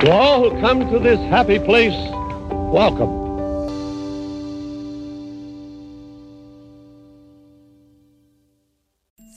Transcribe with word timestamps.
To 0.00 0.10
all 0.12 0.42
who 0.42 0.60
come 0.60 0.90
to 0.90 0.98
this 0.98 1.18
happy 1.30 1.58
place, 1.58 1.96
welcome. 2.70 3.24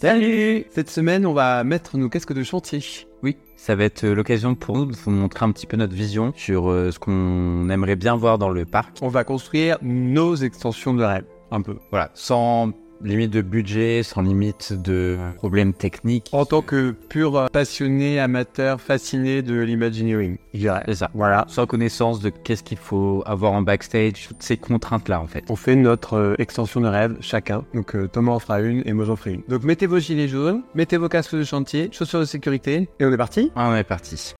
Salut 0.02 0.66
Cette 0.72 0.90
semaine, 0.90 1.26
on 1.26 1.32
va 1.32 1.64
mettre 1.64 1.98
nos 1.98 2.09
casques 2.09 2.34
de 2.34 2.44
chantier. 2.44 2.82
Oui, 3.23 3.38
ça 3.55 3.76
va 3.76 3.86
être 3.86 4.04
euh, 4.04 4.14
l'occasion 4.14 4.54
pour 4.54 4.77
nous 4.77 4.86
de 4.86 4.95
vous 4.98 5.12
montrer 5.12 5.45
un 5.45 5.52
petit 5.54 5.66
peu 5.66 5.77
notre 5.77 5.94
vision 5.94 6.34
sur 6.36 6.70
euh, 6.70 6.91
ce 6.91 7.00
qu'on 7.00 7.70
aimerait 7.70 7.96
bien 7.96 8.18
voir 8.18 8.38
dans 8.38 8.50
le 8.50 8.66
parc. 8.66 8.98
On 9.02 9.07
va 9.07 9.23
construire 9.23 9.78
nos 9.82 10.36
extensions 10.36 10.94
de 10.94 11.05
rêve, 11.05 11.26
un 11.52 11.62
peu. 11.62 11.78
Voilà, 11.89 12.12
sans 12.16 12.73
limite 13.02 13.31
de 13.31 13.41
budget, 13.41 14.03
sans 14.03 14.21
limite 14.21 14.73
de 14.73 15.17
problèmes 15.38 15.73
techniques. 15.73 16.30
En 16.31 16.45
tant 16.45 16.62
que 16.62 16.91
pur 16.91 17.48
passionné, 17.52 18.20
amateur, 18.20 18.81
fasciné 18.81 19.41
de 19.41 19.59
l'imagineering. 19.59 20.38
C'est 20.53 20.95
ça. 20.95 21.09
Voilà. 21.13 21.45
Sans 21.48 21.66
connaissance 21.66 22.20
de 22.20 22.30
qu'est-ce 22.30 22.63
qu'il 22.63 22.77
faut 22.77 23.23
avoir 23.26 23.54
en 23.54 23.62
backstage, 23.62 24.27
toutes 24.27 24.43
ces 24.43 24.57
contraintes-là 24.57 25.20
en 25.21 25.27
fait. 25.27 25.43
On 25.49 25.55
fait 25.55 25.76
notre 25.76 26.16
euh, 26.16 26.35
extension 26.38 26.81
de 26.81 26.88
rêve 26.88 27.17
chacun. 27.21 27.63
Donc 27.73 27.95
euh, 27.95 28.07
Thomas 28.07 28.34
en 28.34 28.40
fera 28.40 28.62
une 28.62 28.84
et 28.85 28.93
moi 28.93 29.05
j'en 29.05 29.16
ferai 29.16 29.34
une. 29.34 29.43
Donc 29.48 29.63
mettez 29.63 29.85
vos 29.85 29.99
gilets 29.99 30.27
jaunes, 30.27 30.63
mettez 30.76 30.98
vos 30.98 31.09
casques 31.09 31.35
de 31.35 31.43
chantier, 31.43 31.90
chaussures 31.91 32.20
de 32.20 32.26
sécurité 32.26 32.90
et 32.99 33.05
on 33.05 33.12
est 33.12 33.18
parti 33.18 33.52
Ah, 33.55 33.70
on 33.71 33.76
est 33.76 33.84
parti. 33.84 34.34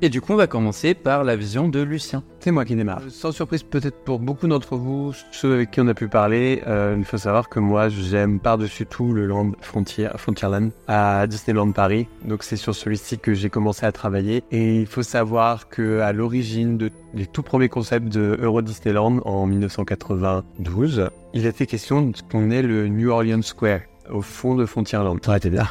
Et 0.00 0.10
du 0.10 0.20
coup, 0.20 0.32
on 0.32 0.36
va 0.36 0.46
commencer 0.46 0.94
par 0.94 1.24
la 1.24 1.34
vision 1.34 1.68
de 1.68 1.80
Lucien. 1.80 2.22
C'est 2.38 2.52
moi 2.52 2.64
qui 2.64 2.76
démarre. 2.76 3.02
Sans 3.08 3.32
surprise 3.32 3.64
peut-être 3.64 4.04
pour 4.04 4.20
beaucoup 4.20 4.46
d'entre 4.46 4.76
vous, 4.76 5.12
ceux 5.32 5.54
avec 5.54 5.72
qui 5.72 5.80
on 5.80 5.88
a 5.88 5.94
pu 5.94 6.06
parler, 6.06 6.62
euh, 6.68 6.94
il 6.96 7.04
faut 7.04 7.18
savoir 7.18 7.48
que 7.48 7.58
moi 7.58 7.88
j'aime 7.88 8.38
par-dessus 8.38 8.86
tout 8.86 9.12
le 9.12 9.26
Land 9.26 9.52
Frontier, 9.60 10.08
Frontierland 10.14 10.70
à 10.86 11.26
Disneyland 11.26 11.72
Paris. 11.72 12.06
Donc 12.24 12.44
c'est 12.44 12.56
sur 12.56 12.76
celui-ci 12.76 13.18
que 13.18 13.34
j'ai 13.34 13.50
commencé 13.50 13.86
à 13.86 13.90
travailler. 13.90 14.44
Et 14.52 14.76
il 14.76 14.86
faut 14.86 15.02
savoir 15.02 15.68
que 15.68 15.98
à 15.98 16.12
l'origine 16.12 16.78
de 16.78 16.92
les 17.12 17.26
tout 17.26 17.42
premiers 17.42 17.68
concepts 17.68 18.06
de 18.08 18.38
Euro 18.40 18.62
Disneyland 18.62 19.18
en 19.24 19.46
1992, 19.46 21.10
il 21.34 21.44
était 21.44 21.66
question 21.66 22.02
de 22.02 22.16
ce 22.16 22.22
qu'on 22.22 22.50
est 22.52 22.62
le 22.62 22.86
New 22.86 23.10
Orleans 23.10 23.42
Square 23.42 23.80
au 24.08 24.22
fond 24.22 24.54
de 24.54 24.64
Frontierland. 24.64 25.18
Ça 25.24 25.30
aurait 25.30 25.38
été 25.38 25.50
bien. 25.50 25.66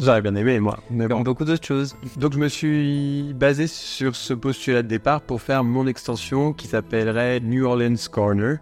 J'aurais 0.00 0.22
bien 0.22 0.34
aimé, 0.34 0.60
moi. 0.60 0.78
Mais 0.90 1.06
bon. 1.06 1.16
Comme 1.16 1.24
beaucoup 1.24 1.44
d'autres 1.44 1.66
choses. 1.66 1.96
Donc 2.16 2.32
je 2.32 2.38
me 2.38 2.48
suis 2.48 3.34
basé 3.34 3.66
sur 3.66 4.16
ce 4.16 4.34
postulat 4.34 4.82
de 4.82 4.88
départ 4.88 5.20
pour 5.20 5.42
faire 5.42 5.64
mon 5.64 5.86
extension 5.86 6.52
qui 6.52 6.66
s'appellerait 6.66 7.40
New 7.40 7.64
Orleans 7.64 7.94
Corner, 8.10 8.58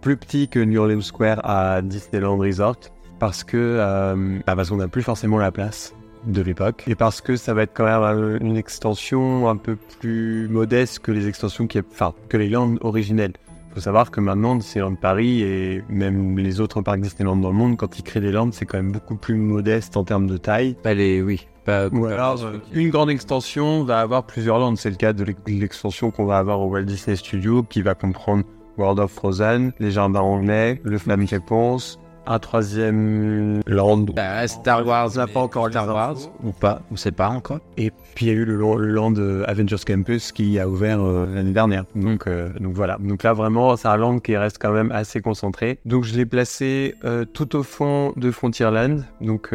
plus 0.00 0.16
petit 0.16 0.48
que 0.48 0.60
New 0.60 0.80
Orleans 0.80 1.00
Square 1.00 1.40
à 1.44 1.82
Disneyland 1.82 2.38
Resort, 2.38 2.78
parce 3.18 3.44
que 3.44 3.56
euh, 3.56 4.38
bah, 4.46 4.54
parce 4.54 4.70
qu'on 4.70 4.76
n'a 4.76 4.88
plus 4.88 5.02
forcément 5.02 5.38
la 5.38 5.50
place 5.50 5.94
de 6.26 6.42
l'époque 6.42 6.84
et 6.86 6.94
parce 6.94 7.20
que 7.20 7.36
ça 7.36 7.54
va 7.54 7.62
être 7.62 7.72
quand 7.74 7.84
même 7.84 8.38
une 8.40 8.56
extension 8.56 9.48
un 9.48 9.56
peu 9.56 9.76
plus 9.76 10.48
modeste 10.48 10.98
que 11.00 11.12
les 11.12 11.26
extensions 11.26 11.66
qui, 11.66 11.78
enfin 11.78 12.14
que 12.28 12.36
les 12.36 12.48
landes 12.48 12.78
originelles. 12.82 13.32
Il 13.70 13.74
faut 13.74 13.80
savoir 13.80 14.10
que 14.10 14.20
maintenant, 14.20 14.56
Disneyland 14.56 14.96
Paris 14.96 15.42
et 15.42 15.84
même 15.88 16.36
les 16.38 16.60
autres 16.60 16.80
parcs 16.82 17.00
Disneyland 17.00 17.36
dans 17.36 17.50
le 17.50 17.56
monde, 17.56 17.76
quand 17.76 17.98
ils 17.98 18.02
créent 18.02 18.20
des 18.20 18.32
landes, 18.32 18.52
c'est 18.52 18.66
quand 18.66 18.78
même 18.78 18.90
beaucoup 18.90 19.14
plus 19.14 19.36
modeste 19.36 19.96
en 19.96 20.02
termes 20.02 20.26
de 20.26 20.36
taille. 20.36 20.74
Pas 20.82 20.92
les, 20.94 21.22
oui. 21.22 21.46
Pas, 21.64 21.86
Ou 21.86 22.02
pas- 22.02 22.14
alors, 22.14 22.42
euh, 22.44 22.58
une 22.72 22.90
grande 22.90 23.10
extension 23.10 23.84
va 23.84 24.00
avoir 24.00 24.24
plusieurs 24.24 24.58
landes. 24.58 24.76
C'est 24.76 24.90
le 24.90 24.96
cas 24.96 25.12
de 25.12 25.22
l'ex- 25.22 25.40
l'extension 25.46 26.10
qu'on 26.10 26.24
va 26.24 26.38
avoir 26.38 26.60
au 26.60 26.66
Walt 26.68 26.82
Disney 26.82 27.14
Studio, 27.16 27.62
qui 27.62 27.80
va 27.82 27.94
comprendre 27.94 28.42
World 28.76 28.98
of 28.98 29.12
Frozen, 29.12 29.72
les 29.78 29.92
jardins 29.92 30.20
anglais, 30.20 30.80
le 30.82 30.98
Flamme 30.98 31.24
Réponse, 31.26 32.00
un 32.26 32.38
troisième 32.38 33.60
land. 33.66 33.98
Bah, 34.16 34.46
Star 34.48 34.86
Wars, 34.86 35.10
n'a 35.16 35.26
pas 35.26 35.40
encore 35.40 35.68
Star 35.68 35.86
Wars 35.88 36.16
ou 36.42 36.52
pas, 36.52 36.82
on 36.90 36.96
sait 36.96 37.12
pas 37.12 37.28
encore. 37.28 37.60
Et 37.76 37.92
puis 38.14 38.26
il 38.26 38.28
y 38.28 38.32
a 38.32 38.34
eu 38.34 38.44
le, 38.44 38.56
land- 38.56 38.76
le 38.76 38.88
land 38.88 39.14
euh, 39.18 39.44
Avengers 39.46 39.76
Campus 39.86 40.32
qui 40.32 40.58
a 40.58 40.68
ouvert 40.68 41.00
euh, 41.00 41.26
l'année 41.34 41.52
dernière. 41.52 41.84
Donc, 41.94 42.26
euh, 42.26 42.48
donc 42.60 42.74
voilà. 42.74 42.96
Donc 43.00 43.22
là 43.22 43.32
vraiment 43.32 43.76
c'est 43.76 43.88
un 43.88 43.96
land 43.96 44.18
qui 44.18 44.36
reste 44.36 44.58
quand 44.60 44.72
même 44.72 44.90
assez 44.92 45.20
concentré. 45.20 45.78
Donc 45.84 46.04
je 46.04 46.14
l'ai 46.16 46.26
placé 46.26 46.94
euh, 47.04 47.24
tout 47.24 47.56
au 47.56 47.62
fond 47.62 48.12
de 48.16 48.30
Frontierland. 48.30 49.04
Donc 49.20 49.50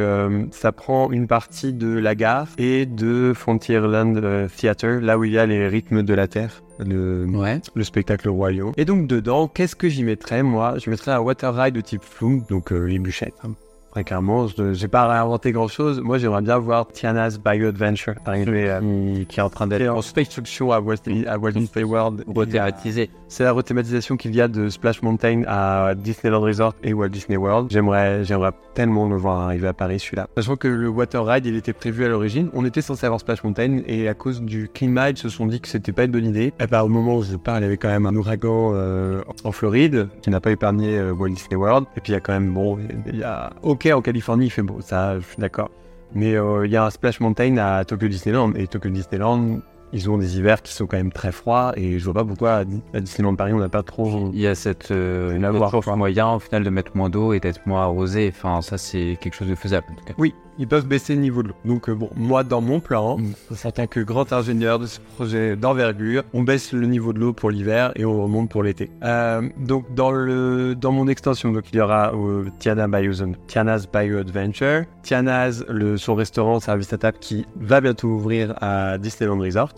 ça 0.51 0.71
prend 0.71 1.11
une 1.11 1.27
partie 1.27 1.73
de 1.73 1.88
la 1.97 2.16
gare 2.16 2.47
et 2.57 2.85
de 2.85 3.33
Frontierland 3.35 4.21
Theater, 4.55 5.01
là 5.01 5.17
où 5.17 5.23
il 5.23 5.31
y 5.33 5.37
a 5.37 5.45
les 5.45 5.67
rythmes 5.67 6.03
de 6.03 6.13
la 6.13 6.27
Terre. 6.27 6.61
Le, 6.79 7.25
Ouais. 7.29 7.61
le 7.73 7.83
spectacle 7.85 8.27
Lion. 8.29 8.73
Et 8.75 8.83
donc 8.83 9.07
dedans, 9.07 9.47
qu'est-ce 9.47 9.77
que 9.77 9.87
j'y 9.87 10.03
mettrais 10.03 10.43
moi? 10.43 10.75
Je 10.77 10.89
mettrais 10.89 11.11
un 11.11 11.19
water 11.19 11.55
ride 11.55 11.73
de 11.75 11.79
type 11.81 12.03
Flume, 12.03 12.43
donc 12.49 12.73
euh, 12.73 12.83
les 12.85 12.99
bûchettes. 12.99 13.33
hein. 13.45 13.51
Très 13.95 14.03
clairement, 14.03 14.47
je 14.47 14.73
j'ai 14.73 14.89
pas 14.89 15.07
réinventé 15.07 15.53
grand 15.53 15.69
chose. 15.69 16.01
Moi, 16.01 16.17
j'aimerais 16.17 16.41
bien 16.41 16.57
voir 16.57 16.85
Tiana's 16.85 17.39
Bio 17.39 17.69
Adventure, 17.69 18.16
par 18.25 18.33
exemple, 18.33 18.57
euh, 18.57 19.23
Qui, 19.29 19.39
est 19.39 19.41
en 19.41 19.50
train 19.50 19.67
d'être 19.67 19.88
en 19.88 20.01
construction 20.01 20.73
à 20.73 20.81
Walt, 20.81 20.97
à 21.25 21.38
Walt 21.38 21.53
Disney 21.53 21.85
World. 21.85 22.25
rethématisé. 22.28 23.09
C'est 23.29 23.45
la 23.45 23.53
rethématisation 23.53 24.17
qu'il 24.17 24.35
y 24.35 24.41
a 24.41 24.50
de 24.50 24.67
Splash 24.67 25.01
Mountain 25.01 25.44
à 25.47 25.95
Disneyland 25.95 26.41
Resort 26.41 26.73
et 26.84 26.91
Walt 26.91 27.07
Disney 27.07 27.38
World. 27.38 27.72
J'aimerais, 27.72 28.25
j'aimerais 28.25 28.51
tellement 28.73 29.07
le 29.07 29.16
voir 29.16 29.39
arriver 29.39 29.69
à 29.69 29.73
Paris 29.73 30.01
celui-là. 30.01 30.28
Sachant 30.35 30.57
que 30.57 30.67
le 30.67 30.89
Water 30.89 31.25
Ride, 31.25 31.45
il 31.45 31.55
était 31.55 31.72
prévu 31.72 32.03
à 32.03 32.09
l'origine. 32.09 32.50
On 32.51 32.66
était 32.66 32.81
censé 32.81 33.05
avoir 33.05 33.22
Splash 33.22 33.45
Mountain 33.45 33.79
et 33.88 34.09
à 34.09 34.13
cause 34.13 34.41
du 34.41 34.67
climat, 34.67 35.11
ils 35.11 35.17
se 35.17 35.29
sont 35.29 35.45
dit 35.45 35.61
que 35.61 35.69
c'était 35.69 35.94
pas 35.94 36.03
une 36.03 36.11
bonne 36.11 36.25
idée. 36.25 36.51
Et 36.59 36.67
bah, 36.67 36.84
au 36.84 36.89
moment 36.89 37.16
où 37.16 37.23
je 37.23 37.38
parle, 37.38 37.59
il 37.59 37.63
y 37.63 37.67
avait 37.67 37.78
quand 37.78 37.88
même 37.88 38.05
un 38.07 38.16
ouragan 38.16 38.72
euh, 38.73 39.22
en 39.45 39.53
Floride 39.53 40.09
qui 40.22 40.31
n'a 40.31 40.41
pas 40.41 40.51
épargné 40.51 40.97
euh, 40.97 41.13
Walt 41.13 41.29
Disney 41.29 41.55
World. 41.55 41.85
Et 41.95 42.01
puis 42.01 42.11
il 42.11 42.16
y 42.16 42.17
a 42.17 42.19
quand 42.19 42.34
même, 42.34 42.53
bon, 42.53 42.78
il 43.07 43.19
y 43.19 43.23
a... 43.23 43.53
Ok, 43.85 43.91
en 43.94 44.01
Californie, 44.01 44.47
il 44.47 44.50
fait 44.50 44.63
beau, 44.63 44.81
ça, 44.81 45.19
je 45.19 45.25
suis 45.25 45.38
d'accord. 45.38 45.69
Mais 46.16 46.35
euh, 46.35 46.66
il 46.66 46.72
y 46.72 46.75
a 46.75 46.85
un 46.85 46.90
Splash 46.90 47.19
Mountain 47.19 47.57
à 47.57 47.85
Tokyo 47.85 48.07
Disneyland. 48.07 48.53
Et 48.56 48.66
Tokyo 48.68 48.90
Disneyland, 48.90 49.59
ils 49.94 50.09
ont 50.09 50.18
des 50.18 50.38
hivers 50.40 50.63
qui 50.63 50.73
sont 50.73 50.88
quand 50.88 50.97
même 50.97 51.12
très 51.12 51.31
froids. 51.31 51.72
Et 51.75 52.00
je 52.00 52.06
vois 52.06 52.16
pas 52.16 52.25
pourquoi 52.25 52.53
à 52.56 52.66
Di- 52.66 52.81
à 52.96 53.00
Disneyland 53.00 53.35
Paris, 53.35 53.53
on 53.53 53.59
n'a 53.59 53.69
pas 53.69 53.84
trop. 53.84 54.31
Il 54.34 54.40
y 54.40 54.47
a 54.47 54.56
cette 54.56 54.90
euh, 54.90 55.40
avoir, 55.44 55.72
moyen 55.97 56.34
au 56.34 56.40
final 56.40 56.63
de 56.63 56.69
mettre 56.72 56.97
moins 56.97 57.09
d'eau 57.09 57.34
et 57.34 57.40
d'être 57.40 57.66
moins 57.68 57.84
arrosé. 57.84 58.31
Enfin, 58.35 58.62
ça 58.62 58.79
c'est 58.79 59.18
quelque 59.22 59.35
chose 59.35 59.50
de 59.50 59.56
faisable 59.56 59.85
en 59.91 59.96
tout 59.96 60.06
cas. 60.06 60.13
Oui, 60.17 60.34
ils 60.57 60.67
peuvent 60.67 60.85
baisser 60.88 61.16
le 61.16 61.21
niveau 61.21 61.43
de 61.43 61.49
l'eau. 61.49 61.55
Donc 61.66 61.89
euh, 61.89 61.93
bon, 61.95 62.09
moi 62.16 62.43
dans 62.43 62.61
mon 62.61 62.79
plan, 62.79 63.17
Mm. 63.17 63.33
en 63.66 63.71
tant 63.71 63.88
que 63.88 63.99
grand 63.99 64.31
ingénieur 64.33 64.79
de 64.79 64.85
ce 64.85 64.99
projet 65.16 65.55
d'envergure, 65.55 66.23
on 66.33 66.43
baisse 66.43 66.71
le 66.73 66.85
niveau 66.88 67.13
de 67.13 67.19
l'eau 67.19 67.33
pour 67.33 67.49
l'hiver 67.51 67.91
et 67.95 68.05
on 68.05 68.21
remonte 68.23 68.49
pour 68.49 68.63
l'été. 68.63 68.89
Euh, 69.03 69.41
donc 69.57 69.93
dans 69.93 70.11
le 70.11 70.75
dans 70.75 70.91
mon 70.91 71.07
extension, 71.07 71.51
donc 71.51 71.66
il 71.73 71.77
y 71.77 71.81
aura 71.81 72.13
euh, 72.13 72.45
Tiana 72.59 72.88
Bio 72.88 73.11
Tiana's 73.47 73.88
Bio 73.91 74.19
Adventure, 74.19 74.83
Tiana's 75.03 75.63
le 75.69 75.97
son 75.97 76.16
restaurant 76.16 76.59
service 76.59 76.91
à 76.93 76.97
table 76.97 77.17
qui 77.19 77.45
va 77.59 77.81
bientôt 77.81 78.07
ouvrir 78.09 78.53
à 78.61 78.97
Disneyland 78.97 79.39
Resort. 79.39 79.73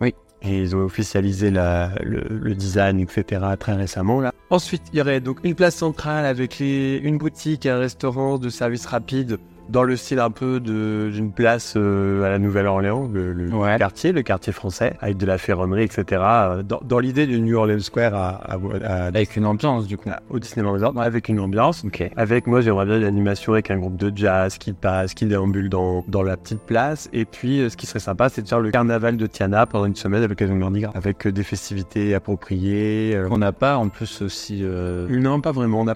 Oui. 0.00 0.14
Et 0.42 0.58
ils 0.62 0.74
ont 0.74 0.80
officialisé 0.84 1.50
la- 1.50 1.90
le, 2.02 2.22
le 2.30 2.54
design, 2.54 2.98
etc. 3.00 3.42
très 3.58 3.74
récemment 3.74 4.20
là. 4.20 4.32
Ensuite, 4.48 4.82
il 4.92 4.98
y 4.98 5.02
aurait 5.02 5.20
donc 5.20 5.38
une 5.44 5.54
place 5.54 5.76
centrale 5.76 6.24
avec 6.26 6.58
les, 6.58 6.96
une 7.04 7.18
boutique 7.18 7.66
et 7.66 7.70
un 7.70 7.78
restaurant 7.78 8.38
de 8.38 8.48
service 8.48 8.86
rapide 8.86 9.38
dans 9.70 9.82
le 9.84 9.96
style 9.96 10.18
un 10.18 10.30
peu 10.30 10.60
d'une 10.60 11.32
place 11.32 11.74
euh, 11.76 12.22
à 12.24 12.30
la 12.30 12.38
Nouvelle-Orléans, 12.38 13.08
le, 13.12 13.32
le 13.32 13.50
Ouais. 13.54 13.76
quartier, 13.78 14.12
le 14.12 14.22
quartier 14.22 14.52
français, 14.52 14.94
avec 15.00 15.16
de 15.16 15.26
la 15.26 15.38
ferronnerie, 15.38 15.84
etc. 15.84 16.22
Dans, 16.64 16.80
dans 16.84 16.98
l'idée 16.98 17.26
du 17.26 17.40
New 17.40 17.56
Orleans 17.56 17.78
Square 17.78 18.14
à, 18.14 18.28
à- 18.28 18.58
à- 18.84 19.04
Avec 19.06 19.36
une 19.36 19.46
ambiance 19.46 19.86
du 19.86 19.96
coup. 19.96 20.08
au 20.30 20.38
Disneyland 20.38 20.72
Resort, 20.72 21.00
avec 21.00 21.28
une 21.28 21.40
ambiance. 21.40 21.84
Avec 22.16 22.46
moi, 22.46 22.60
j'aimerais 22.60 22.86
bien 22.86 22.98
une 22.98 23.04
animation 23.04 23.52
avec 23.52 23.70
un 23.70 23.78
groupe 23.78 23.96
de 23.96 24.12
jazz 24.14 24.58
qui 24.58 24.72
passe, 24.72 25.14
qui 25.14 25.26
déambule 25.26 25.68
dans, 25.68 26.04
dans 26.08 26.22
la 26.22 26.36
petite 26.36 26.60
place. 26.62 27.08
Et 27.12 27.24
puis, 27.24 27.60
euh, 27.60 27.68
ce 27.68 27.76
qui 27.76 27.86
serait 27.86 27.98
sympa, 28.00 28.28
c'est 28.28 28.42
de 28.42 28.48
faire 28.48 28.60
le 28.60 28.70
carnaval 28.70 29.16
de 29.16 29.26
Tiana 29.26 29.66
pendant 29.66 29.86
une 29.86 29.96
semaine 29.96 30.22
à 30.22 30.26
l'occasion 30.26 30.54
de 30.54 30.60
Mardi 30.60 30.80
Gras, 30.80 30.92
avec 30.94 31.26
euh, 31.26 31.32
des 31.32 31.42
festivités 31.44 32.14
appropriées. 32.14 33.12
euh, 33.14 33.28
On 33.30 33.38
n'a 33.38 33.52
pas 33.52 33.76
en 33.76 33.88
plus 33.88 34.22
aussi. 34.22 34.60
euh, 34.62 35.06
non, 35.10 35.40
pas 35.40 35.52
vraiment. 35.52 35.80
On 35.80 35.88
a 35.88 35.94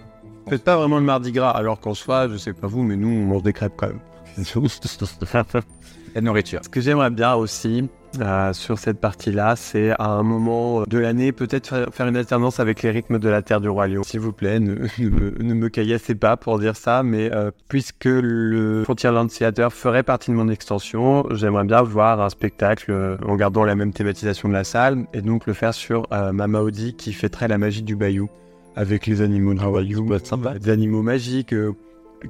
fait 0.48 0.62
pas 0.62 0.76
vraiment 0.76 0.98
le 0.98 1.04
Mardi 1.04 1.32
Gras, 1.32 1.50
alors 1.50 1.80
qu'en 1.80 1.94
soi, 1.94 2.28
je 2.28 2.36
sais 2.36 2.52
pas 2.52 2.66
vous, 2.66 2.82
mais 2.82 2.96
nous, 2.96 3.08
on 3.08 3.24
mange 3.24 3.42
des 3.42 3.52
crêpes 3.52 3.74
quand 3.76 3.88
même. 3.88 4.00
la 6.14 6.20
nourriture. 6.20 6.60
Ce 6.62 6.68
que 6.68 6.80
j'aimerais 6.80 7.10
bien 7.10 7.34
aussi 7.34 7.88
euh, 8.20 8.52
sur 8.52 8.78
cette 8.78 9.00
partie-là, 9.00 9.56
c'est 9.56 9.90
à 9.98 10.06
un 10.06 10.22
moment 10.22 10.82
de 10.86 10.98
l'année, 10.98 11.32
peut-être 11.32 11.66
fa- 11.66 11.90
faire 11.90 12.06
une 12.06 12.16
alternance 12.16 12.60
avec 12.60 12.82
les 12.82 12.90
rythmes 12.92 13.18
de 13.18 13.28
la 13.28 13.42
Terre 13.42 13.60
du 13.60 13.68
Roi 13.68 13.88
Lion. 13.88 14.04
S'il 14.04 14.20
vous 14.20 14.32
plaît, 14.32 14.60
ne, 14.60 14.74
ne 15.00 15.08
me, 15.08 15.42
ne 15.42 15.54
me 15.54 15.68
caillassez 15.68 16.14
pas 16.14 16.36
pour 16.36 16.58
dire 16.60 16.76
ça, 16.76 17.02
mais 17.02 17.32
euh, 17.32 17.50
puisque 17.68 18.04
le 18.04 18.82
Frontierland 18.84 19.28
Theater 19.28 19.72
ferait 19.72 20.04
partie 20.04 20.30
de 20.30 20.36
mon 20.36 20.48
extension, 20.48 21.26
j'aimerais 21.32 21.64
bien 21.64 21.82
voir 21.82 22.20
un 22.20 22.28
spectacle 22.28 22.92
euh, 22.92 23.16
en 23.26 23.34
gardant 23.34 23.64
la 23.64 23.74
même 23.74 23.92
thématisation 23.92 24.48
de 24.48 24.54
la 24.54 24.64
salle, 24.64 25.06
et 25.14 25.20
donc 25.20 25.46
le 25.46 25.52
faire 25.52 25.74
sur 25.74 26.06
Mama 26.10 26.60
Audi 26.60 26.94
qui 26.94 27.12
fêterait 27.12 27.48
la 27.48 27.58
magie 27.58 27.82
du 27.82 27.96
Bayou, 27.96 28.28
avec 28.76 29.06
les 29.06 29.22
animaux 29.22 29.54
de 29.54 29.60
Bayou, 29.60 30.04
peut 30.06 30.14
être 30.16 30.26
sympa. 30.26 30.58
des 30.58 30.70
animaux 30.70 31.02
magiques. 31.02 31.52
euh, 31.52 31.72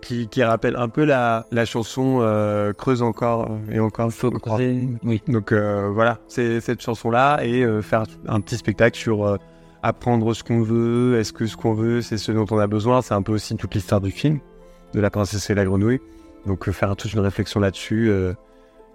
qui, 0.02 0.26
qui 0.26 0.42
rappelle 0.42 0.74
un 0.74 0.88
peu 0.88 1.04
la, 1.04 1.46
la 1.52 1.64
chanson 1.64 2.18
euh, 2.20 2.72
Creuse 2.72 3.00
encore 3.02 3.48
et 3.70 3.78
encore. 3.78 4.12
Faut. 4.12 4.32
Oui. 5.04 5.22
Donc 5.28 5.52
euh, 5.52 5.88
voilà, 5.92 6.18
c'est 6.26 6.60
cette 6.60 6.82
chanson-là 6.82 7.44
et 7.44 7.62
euh, 7.62 7.80
faire 7.80 8.02
un 8.26 8.40
petit 8.40 8.56
spectacle 8.56 8.98
sur 8.98 9.24
euh, 9.24 9.36
apprendre 9.84 10.34
ce 10.34 10.42
qu'on 10.42 10.62
veut, 10.62 11.18
est-ce 11.20 11.32
que 11.32 11.46
ce 11.46 11.56
qu'on 11.56 11.74
veut, 11.74 12.00
c'est 12.02 12.18
ce 12.18 12.32
dont 12.32 12.46
on 12.50 12.58
a 12.58 12.66
besoin. 12.66 13.02
C'est 13.02 13.14
un 13.14 13.22
peu 13.22 13.32
aussi 13.32 13.54
toute 13.56 13.72
l'histoire 13.74 14.00
du 14.00 14.10
film, 14.10 14.40
de 14.94 15.00
la 15.00 15.10
princesse 15.10 15.48
et 15.50 15.54
la 15.54 15.64
grenouille. 15.64 16.00
Donc 16.44 16.68
euh, 16.68 16.72
faire 16.72 16.96
toute 16.96 17.12
une 17.12 17.20
réflexion 17.20 17.60
là-dessus. 17.60 18.08
euh, 18.10 18.32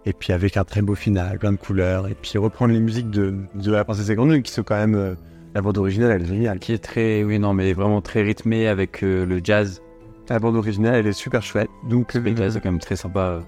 et 0.06 0.12
puis 0.12 0.34
avec 0.34 0.58
un 0.58 0.66
très 0.66 0.82
beau 0.82 0.96
final, 0.96 1.40
plein 1.40 1.54
de 1.54 1.58
couleurs. 1.58 2.08
Et 2.10 2.16
puis 2.22 2.38
reprendre 2.38 2.74
les 2.74 2.80
musiques 2.82 3.10
de, 3.10 3.36
de 3.56 3.72
la 3.72 3.86
princesse 3.86 4.08
et 4.08 4.10
la 4.10 4.16
grenouille 4.16 4.44
qui 4.44 4.52
sont 4.52 4.64
quand 4.64 4.76
même... 4.76 5.16
euh, 5.50 5.56
la 5.56 5.62
bande 5.62 5.78
originale, 5.78 6.12
elle 6.12 6.24
est 6.24 6.26
géniale. 6.26 6.60
Qui 6.60 6.74
est 6.74 6.84
très, 6.84 7.24
oui, 7.24 7.40
non, 7.40 7.54
mais 7.54 7.74
vraiment 7.74 8.02
très 8.02 8.22
rythmé 8.22 8.68
avec 8.68 9.04
euh, 9.04 9.26
le 9.26 9.42
jazz. 9.44 9.82
La 10.30 10.40
bande 10.40 10.56
originale, 10.56 10.96
elle 10.96 11.08
est 11.08 11.14
super 11.14 11.42
chouette. 11.42 11.70
Donc, 11.90 12.14
Le 12.14 12.22
euh, 12.22 12.36
jazz, 12.36 12.54
c'est 12.54 12.62
quand 12.62 12.72
même 12.72 12.80
très 12.80 12.96
sympa. 12.96 13.42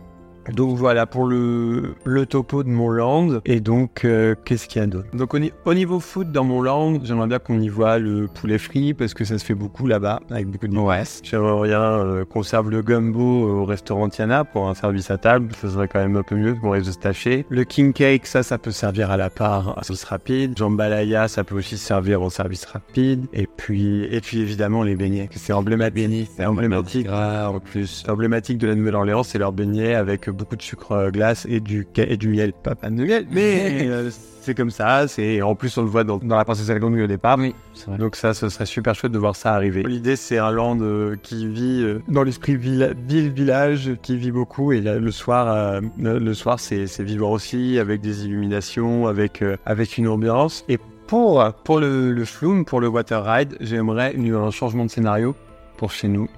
Donc 0.53 0.75
voilà 0.77 1.05
pour 1.05 1.25
le, 1.25 1.93
le 2.03 2.25
topo 2.25 2.63
de 2.63 2.69
mon 2.69 2.89
land. 2.89 3.39
Et 3.45 3.59
donc, 3.59 4.03
euh, 4.05 4.35
qu'est-ce 4.45 4.67
qu'il 4.67 4.81
y 4.81 4.83
a 4.83 4.87
d'autre? 4.87 5.07
Donc 5.13 5.33
au, 5.33 5.39
ni- 5.39 5.51
au 5.65 5.73
niveau 5.73 5.99
foot 5.99 6.31
dans 6.31 6.43
mon 6.43 6.61
land, 6.61 6.99
j'aimerais 7.03 7.27
bien 7.27 7.39
qu'on 7.39 7.59
y 7.59 7.69
voit 7.69 7.99
le 7.99 8.27
poulet 8.27 8.57
frit 8.57 8.93
parce 8.93 9.13
que 9.13 9.23
ça 9.23 9.37
se 9.37 9.45
fait 9.45 9.53
beaucoup 9.53 9.87
là-bas 9.87 10.19
avec 10.29 10.47
beaucoup 10.47 10.67
de 10.67 10.71
Ouais. 10.81 11.03
J'aimerais 11.23 11.67
bien 11.67 11.81
euh, 11.81 12.25
qu'on 12.25 12.41
serve 12.43 12.71
le 12.71 12.81
gumbo 12.81 13.21
au 13.21 13.65
restaurant 13.65 14.09
Tiana 14.09 14.43
pour 14.43 14.67
un 14.67 14.73
service 14.73 15.11
à 15.11 15.17
table. 15.17 15.49
Ça 15.61 15.69
serait 15.69 15.87
quand 15.87 15.99
même 15.99 16.15
un 16.15 16.23
peu 16.23 16.35
mieux 16.35 16.55
qu'on 16.55 16.71
risque 16.71 16.87
de 16.87 16.91
se 16.93 16.97
tâcher. 16.97 17.45
Le 17.49 17.63
king 17.63 17.93
cake, 17.93 18.25
ça, 18.25 18.41
ça 18.41 18.57
peut 18.57 18.71
servir 18.71 19.11
à 19.11 19.17
la 19.17 19.29
part 19.29 19.77
en 19.77 19.83
service 19.83 20.03
rapide. 20.05 20.57
Jambalaya, 20.57 21.27
ça 21.27 21.43
peut 21.43 21.55
aussi 21.55 21.77
servir 21.77 22.21
en 22.23 22.29
service 22.29 22.65
rapide. 22.65 23.27
Et 23.33 23.47
puis, 23.47 24.05
et 24.05 24.21
puis 24.21 24.39
évidemment 24.39 24.81
les 24.81 24.95
beignets. 24.95 25.29
C'est 25.33 25.53
emblématique. 25.53 26.29
C'est 26.35 26.45
emblématique. 26.45 27.07
en 27.09 27.59
plus. 27.59 28.01
C'est 28.05 28.09
emblématique 28.11 28.57
de 28.57 28.67
la 28.67 28.75
Nouvelle-Orléans, 28.75 29.23
c'est 29.23 29.37
leur 29.37 29.51
beignet 29.51 29.93
avec 29.93 30.29
beaucoup 30.31 30.55
de 30.55 30.61
sucre 30.61 30.91
euh, 30.93 31.11
glace 31.11 31.45
et 31.49 31.59
du, 31.59 31.87
et 31.95 32.17
du 32.17 32.27
miel. 32.29 32.53
Pas, 32.53 32.75
pas 32.75 32.89
de 32.89 32.95
miel, 33.03 33.25
mais 33.31 33.81
euh, 33.89 34.09
c'est 34.41 34.55
comme 34.55 34.71
ça. 34.71 35.07
C'est 35.07 35.41
en 35.41 35.55
plus 35.55 35.77
on 35.77 35.81
le 35.83 35.87
voit 35.89 36.03
dans, 36.03 36.17
dans 36.17 36.35
la 36.37 36.45
princesse 36.45 36.69
grenouille 36.69 37.03
au 37.03 37.07
départ. 37.07 37.37
Oui, 37.37 37.53
c'est 37.73 37.87
vrai. 37.87 37.97
Donc 37.97 38.15
ça, 38.15 38.33
ce 38.33 38.49
serait 38.49 38.65
super 38.65 38.95
chouette 38.95 39.11
de 39.11 39.17
voir 39.19 39.35
ça 39.35 39.53
arriver. 39.53 39.83
L'idée, 39.83 40.15
c'est 40.15 40.37
un 40.37 40.51
land 40.51 40.77
euh, 40.81 41.15
qui 41.21 41.47
vit 41.47 41.81
euh, 41.83 41.99
dans 42.07 42.23
l'esprit 42.23 42.55
villa- 42.55 42.93
ville-village, 43.07 43.91
qui 44.01 44.17
vit 44.17 44.31
beaucoup. 44.31 44.71
Et 44.71 44.81
là, 44.81 44.97
le 44.99 45.11
soir, 45.11 45.47
euh, 45.47 45.81
le 45.99 46.33
soir, 46.33 46.59
c'est 46.59 46.87
c'est 46.87 47.03
vivant 47.03 47.31
aussi, 47.31 47.77
avec 47.79 48.01
des 48.01 48.25
illuminations, 48.25 49.07
avec 49.07 49.41
euh, 49.41 49.57
avec 49.65 49.97
une 49.97 50.07
ambiance. 50.07 50.65
Et 50.69 50.79
pour 51.07 51.43
pour 51.65 51.79
le, 51.79 52.11
le 52.13 52.25
flume, 52.25 52.63
pour 52.65 52.79
le 52.79 52.87
water 52.87 53.23
ride, 53.25 53.57
j'aimerais 53.59 54.13
une- 54.13 54.33
un 54.33 54.49
changement 54.51 54.85
de 54.85 54.89
scénario 54.91 55.35
pour 55.77 55.91
chez 55.91 56.07
nous. 56.07 56.29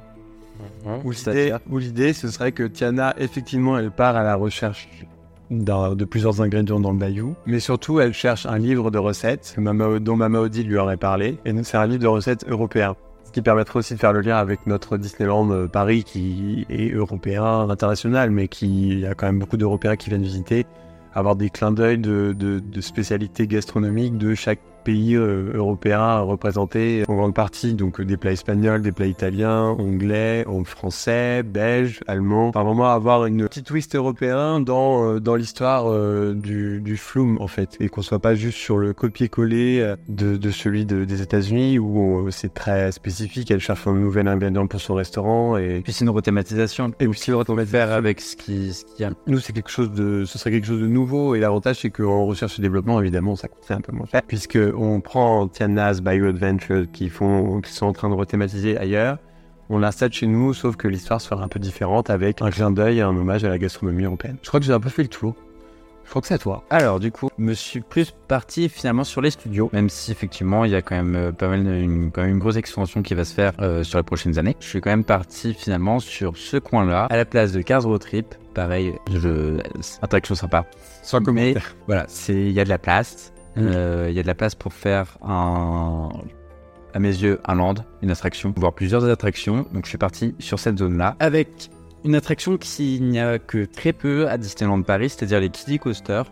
Où 1.04 1.12
l'idée, 1.12 1.13
C'est-à-dire 1.15 1.60
où 1.69 1.77
l'idée, 1.77 2.13
ce 2.13 2.27
serait 2.30 2.51
que 2.51 2.63
Tiana, 2.63 3.13
effectivement, 3.18 3.77
elle 3.77 3.92
part 3.92 4.15
à 4.15 4.24
la 4.24 4.36
recherche 4.36 4.88
de 5.50 6.06
plusieurs 6.06 6.42
ingrédients 6.42 6.80
dans 6.80 6.92
le 6.92 6.98
bayou, 6.98 7.36
mais 7.45 7.60
surtout, 7.60 8.00
elle 8.00 8.13
cherche 8.13 8.45
un 8.45 8.57
livre 8.57 8.89
de 8.92 8.98
recettes 8.98 9.56
Mama- 9.57 10.00
dont 10.00 10.15
Mama 10.15 10.39
Odile 10.39 10.68
lui 10.68 10.77
aurait 10.77 10.98
parlé, 10.98 11.38
et 11.45 11.54
c'est 11.63 11.77
un 11.77 11.86
livre 11.86 12.01
de 12.01 12.07
recettes 12.07 12.45
européen. 12.50 12.95
Ce 13.25 13.31
qui 13.31 13.42
permettrait 13.42 13.80
aussi 13.80 13.94
de 13.95 14.00
faire 14.00 14.13
le 14.13 14.21
lien 14.21 14.38
avec 14.38 14.65
notre 14.68 14.98
Disneyland 14.98 15.50
euh, 15.51 15.68
Paris, 15.68 16.04
qui 16.04 16.66
est 16.69 16.92
européen, 16.92 17.68
international, 17.69 18.31
mais 18.31 18.48
qui 18.48 18.89
il 18.89 19.00
y 19.01 19.06
a 19.06 19.13
quand 19.16 19.25
même 19.25 19.39
beaucoup 19.39 19.57
d'Européens 19.57 19.95
qui 19.95 20.09
viennent 20.09 20.24
visiter, 20.24 20.66
avoir 21.13 21.36
des 21.36 21.50
clins 21.50 21.71
d'œil 21.71 21.98
de, 22.00 22.33
de- 22.38 22.59
de 22.59 22.81
spécialités 22.81 23.45
gastronomiques 23.48 24.18
de 24.18 24.33
chaque 24.36 24.59
pays 24.83 25.15
euh, 25.15 25.51
européen 25.53 26.19
représenté 26.19 27.03
en 27.07 27.15
grande 27.15 27.33
partie, 27.33 27.74
donc 27.74 28.00
euh, 28.00 28.06
des 28.06 28.18
plats 28.18 28.31
espagnols, 28.31 28.81
des 28.81 28.91
plats 28.91 29.06
italiens, 29.07 29.69
anglais, 29.80 30.45
en 30.47 30.63
français, 30.63 31.44
belge, 31.44 32.01
allemand. 32.07 32.50
Enfin, 32.50 32.63
vraiment 32.63 32.89
avoir 32.91 33.25
une 33.25 33.47
petite 33.47 33.65
twist 33.65 33.95
européen 33.95 34.59
dans, 34.59 35.03
euh, 35.13 35.19
dans 35.19 35.35
l'histoire 35.35 35.85
euh, 35.89 36.33
du, 36.33 36.81
du 36.81 36.97
flume, 36.97 37.38
en 37.39 37.47
fait, 37.47 37.77
et 37.80 37.89
qu'on 37.89 38.01
soit 38.01 38.19
pas 38.19 38.35
juste 38.35 38.57
sur 38.57 38.77
le 38.77 38.94
copier-coller 38.94 39.95
de, 40.07 40.38
de 40.38 40.51
celui 40.51 40.85
de- 40.85 41.06
des 41.06 41.21
États-Unis 41.21 41.80
où 41.80 42.27
c'est 42.31 42.53
très 42.53 42.91
spécifique. 42.91 43.50
Elle 43.51 43.59
cherche 43.59 43.88
un 43.88 43.94
nouvel 43.94 44.27
ingrédient 44.27 44.68
pour 44.68 44.80
son 44.81 44.95
restaurant 44.95 45.57
et 45.57 45.81
Puis 45.83 45.94
c'est 45.94 46.06
une 46.06 46.09
rethématisation. 46.12 46.91
Et 47.00 47.07
aussi 47.07 47.30
le 47.31 47.38
retrouver 47.38 47.65
faire 47.65 47.91
avec 47.91 48.21
ce 48.21 48.35
qui, 48.35 48.74
ce 48.74 48.85
qu'il 48.85 49.01
y 49.01 49.03
a. 49.06 49.12
Nous, 49.27 49.39
c'est 49.39 49.53
quelque 49.53 49.69
chose 49.71 49.91
de, 49.91 50.25
ce 50.25 50.38
serait 50.38 50.51
quelque 50.51 50.68
chose 50.68 50.81
de 50.81 50.88
nouveau. 50.88 51.35
Et 51.35 51.39
l'avantage, 51.39 51.80
c'est 51.81 51.89
qu'en 51.89 52.25
recherche 52.25 52.59
et 52.59 52.62
développement, 52.62 53.00
évidemment, 53.00 53.35
ça 53.35 53.47
coûterait 53.47 53.75
un 53.75 53.81
peu 53.81 53.91
moins 53.91 54.06
cher. 54.06 54.21
Puisque 54.27 54.56
on 54.75 55.02
prend 55.02 55.48
Tiana's 55.48 56.02
Bio 56.02 56.28
Adventure 56.28 56.86
qui 56.92 57.10
font, 57.10 57.62
qui 57.62 57.72
sont 57.72 57.86
en 57.86 57.94
train 57.94 58.10
de 58.10 58.16
rethématiser 58.16 58.78
ailleurs. 58.78 59.18
On 59.70 59.80
l'installe 59.80 60.12
chez 60.12 60.28
nous, 60.28 60.54
sauf 60.54 60.75
que 60.75 60.88
l'histoire 60.88 61.22
sera 61.22 61.44
un 61.44 61.48
peu 61.48 61.60
différente 61.60 62.10
avec 62.10 62.42
un 62.42 62.52
clin 62.52 62.72
d'œil 62.72 63.00
et 63.00 63.02
un 63.02 63.16
hommage 63.16 63.44
à 63.44 63.50
la 63.50 63.58
gastronomie 63.58 64.04
européenne. 64.04 64.38
Je 64.42 64.48
crois 64.48 64.60
que 64.60 64.66
j'ai 64.66 64.74
un 64.74 64.80
peu 64.80 64.90
fait 64.90 65.04
le 65.04 65.10
tour. 65.10 65.36
Je 66.04 66.10
crois 66.10 66.22
que 66.22 66.28
c'est 66.28 66.34
à 66.34 66.38
toi. 66.38 66.64
Alors, 66.70 67.00
du 67.00 67.12
coup, 67.12 67.30
je 67.38 67.44
me 67.44 67.54
suis 67.54 67.80
plus 67.80 68.12
parti 68.28 68.70
finalement 68.70 69.04
sur 69.04 69.22
les 69.22 69.31
studios, 69.31 69.70
même 69.74 69.90
si 69.90 70.12
effectivement 70.12 70.66
il 70.66 70.72
y 70.72 70.76
a 70.76 70.81
quand 70.81 70.96
même 70.96 71.16
euh, 71.16 71.31
pas 71.31 71.48
mal, 71.48 71.66
une, 71.66 72.12
quand 72.12 72.22
même 72.22 72.31
une 72.31 72.40
grosse 72.40 72.58
extension 72.58 73.02
qui 73.02 73.14
va 73.14 73.24
se 73.24 73.34
faire 73.34 73.54
euh, 73.62 73.84
sur 73.84 73.98
les 73.98 74.04
prochaines 74.04 74.38
années. 74.38 74.56
Je 74.60 74.68
suis 74.68 74.81
quand 74.81 74.90
même 74.90 75.06
parti 75.06 75.54
finalement 75.54 76.00
sur 76.00 76.38
ce 76.38 76.58
coin-là, 76.58 77.06
à 77.06 77.18
la 77.18 77.26
place 77.26 77.52
de 77.52 77.62
Cars 77.62 77.84
Road 77.84 78.02
Trip. 78.02 78.36
Pareil, 78.54 78.94
je, 79.12 79.60
attraction 80.02 80.36
sympa. 80.36 80.66
Sans 81.02 81.19
Mais 81.31 81.56
voilà, 81.88 82.06
il 82.30 82.52
y 82.52 82.60
a 82.60 82.64
de 82.64 82.69
la 82.69 82.78
place. 82.78 83.32
Euh, 83.58 84.08
Il 84.10 84.16
y 84.16 84.20
a 84.20 84.22
de 84.24 84.28
la 84.28 84.36
place 84.36 84.56
pour 84.56 84.74
faire 84.74 85.18
un, 85.24 86.10
à 86.94 87.00
mes 87.00 87.10
yeux, 87.10 87.40
un 87.46 87.56
land, 87.56 87.76
une 88.02 88.12
attraction, 88.12 88.54
voire 88.58 88.74
plusieurs 88.74 89.04
attractions. 89.06 89.66
Donc 89.74 89.86
je 89.86 89.90
suis 89.90 89.98
parti 89.98 90.36
sur 90.40 90.60
cette 90.60 90.78
zone-là 90.78 91.16
avec 91.20 91.70
une 92.06 92.16
attraction 92.16 92.58
qu'il 92.58 93.08
n'y 93.10 93.20
a 93.20 93.40
que 93.40 93.66
très 93.66 93.94
peu 93.94 94.28
à 94.28 94.38
Disneyland 94.38 94.82
Paris, 94.82 95.10
c'est-à-dire 95.10 95.40
les 95.40 95.50
Kiddie 95.50 95.80
Coaster. 95.80 96.24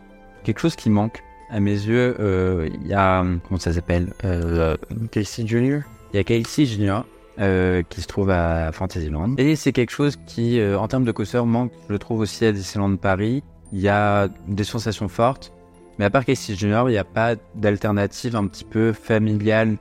Quelque 0.44 0.60
chose 0.60 0.76
qui 0.76 0.90
manque. 0.90 1.22
À 1.54 1.60
mes 1.60 1.72
yeux, 1.72 2.16
euh, 2.22 2.70
il 2.82 2.88
y 2.88 2.94
a 2.94 3.26
comment 3.48 3.60
ça 3.60 3.74
s'appelle 3.74 4.14
Euh, 4.24 4.78
Casey 5.12 5.46
Junior. 5.46 5.82
il 6.14 6.18
y 6.18 6.20
a 6.20 6.24
Casey 6.24 6.66
Junior 6.66 7.06
euh, 7.40 7.84
qui 7.90 8.00
se 8.02 8.08
trouve 8.08 8.30
à 8.30 8.72
Fantasyland. 8.72 9.36
Et 9.38 9.58
c'est 9.58 9.74
quelque 9.74 9.92
chose 9.92 10.18
qui, 10.26 10.62
en 10.64 10.88
termes 10.88 11.04
de 11.04 11.12
coaster, 11.12 11.44
manque, 11.46 11.72
je 11.88 11.94
le 11.94 12.00
trouve 12.00 12.22
aussi 12.22 12.46
à 12.46 12.52
Disneyland 12.54 12.96
Paris. 12.96 13.44
Il 13.74 13.80
y 13.80 13.90
a 13.90 14.30
des 14.48 14.64
sensations 14.64 15.10
fortes, 15.10 15.52
mais 16.02 16.06
à 16.06 16.10
part 16.10 16.26
Casey 16.26 16.56
Junior, 16.56 16.90
il 16.90 16.94
n'y 16.94 16.98
a 16.98 17.04
pas 17.04 17.36
d'alternative 17.54 18.36
un 18.36 18.48
petit 18.48 18.64
peu 18.64 18.92
familiale 18.92 19.78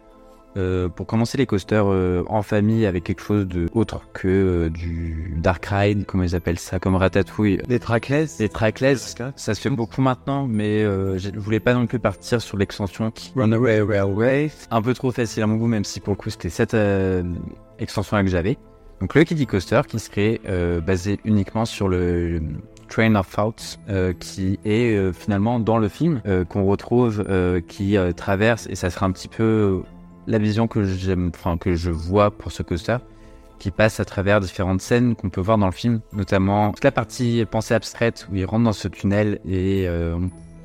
euh, 0.59 0.91
pour 0.91 1.07
commencer 1.07 1.39
les 1.39 1.47
coasters 1.47 1.87
euh, 1.87 2.25
en 2.29 2.43
famille 2.43 2.85
avec 2.85 3.05
quelque 3.05 3.23
chose 3.23 3.47
de 3.47 3.71
autre 3.73 4.03
que 4.13 4.29
euh, 4.29 4.69
du 4.69 5.33
dark 5.39 5.65
ride, 5.65 6.05
comment 6.05 6.23
ils 6.23 6.37
appellent 6.37 6.59
ça, 6.59 6.79
comme 6.79 6.95
Ratatouille. 6.95 7.63
Des 7.67 7.79
trackless. 7.79 8.39
Les 8.39 8.51
trackless, 8.51 9.15
ça 9.35 9.55
se 9.55 9.61
fait 9.63 9.71
beaucoup 9.71 10.03
maintenant, 10.03 10.47
mais 10.47 10.83
je 10.83 11.31
voulais 11.39 11.59
pas 11.59 11.73
non 11.73 11.87
plus 11.87 11.99
partir 11.99 12.43
sur 12.43 12.59
l'extension 12.59 13.11
qui 13.11 13.33
Runaway 13.35 13.81
Railway. 13.81 14.51
un 14.71 14.83
peu 14.83 14.93
trop 14.93 15.13
facile 15.13 15.43
à 15.43 15.47
mon 15.47 15.57
goût, 15.57 15.69
même 15.69 15.85
si 15.85 16.01
pour 16.01 16.13
le 16.13 16.19
coup 16.19 16.29
c'était 16.29 16.51
cette 16.51 16.77
extension-là 17.79 18.25
que 18.25 18.29
j'avais. 18.29 18.59
Donc 19.01 19.15
le 19.15 19.25
Kiddie 19.25 19.47
Coaster 19.47 19.81
qui 19.89 19.99
serait 19.99 20.39
basé 20.85 21.19
uniquement 21.25 21.65
sur 21.65 21.89
le 21.89 22.43
Train 22.91 23.15
of 23.15 23.31
Thoughts 23.31 23.79
euh, 23.89 24.13
qui 24.13 24.59
est 24.65 24.95
euh, 24.95 25.13
finalement 25.13 25.61
dans 25.61 25.79
le 25.79 25.89
film 25.89 26.21
euh, 26.27 26.45
qu'on 26.45 26.65
retrouve 26.65 27.25
qui 27.67 27.97
traverse 28.17 28.67
et 28.69 28.75
ça 28.75 28.91
sera 28.91 29.07
un 29.07 29.13
petit 29.13 29.29
peu 29.29 29.83
la 30.27 30.39
vision 30.39 30.67
que 30.67 30.85
j'aime, 30.85 31.31
que 31.61 31.75
je 31.75 31.91
vois 31.91 32.31
pour 32.31 32.53
ce 32.53 32.63
coaster 32.63 32.99
qui 33.59 33.71
passe 33.71 34.01
à 34.01 34.05
travers 34.05 34.41
différentes 34.41 34.81
scènes 34.81 35.15
qu'on 35.15 35.29
peut 35.29 35.41
voir 35.41 35.59
dans 35.59 35.67
le 35.67 35.73
film, 35.73 36.01
notamment 36.13 36.73
toute 36.73 36.85
la 36.85 36.93
partie 36.93 37.45
pensée 37.51 37.75
abstraite 37.75 38.27
où 38.31 38.37
il 38.37 38.45
rentre 38.45 38.65
dans 38.65 38.73
ce 38.73 38.89
tunnel 38.89 39.41
et 39.47 39.89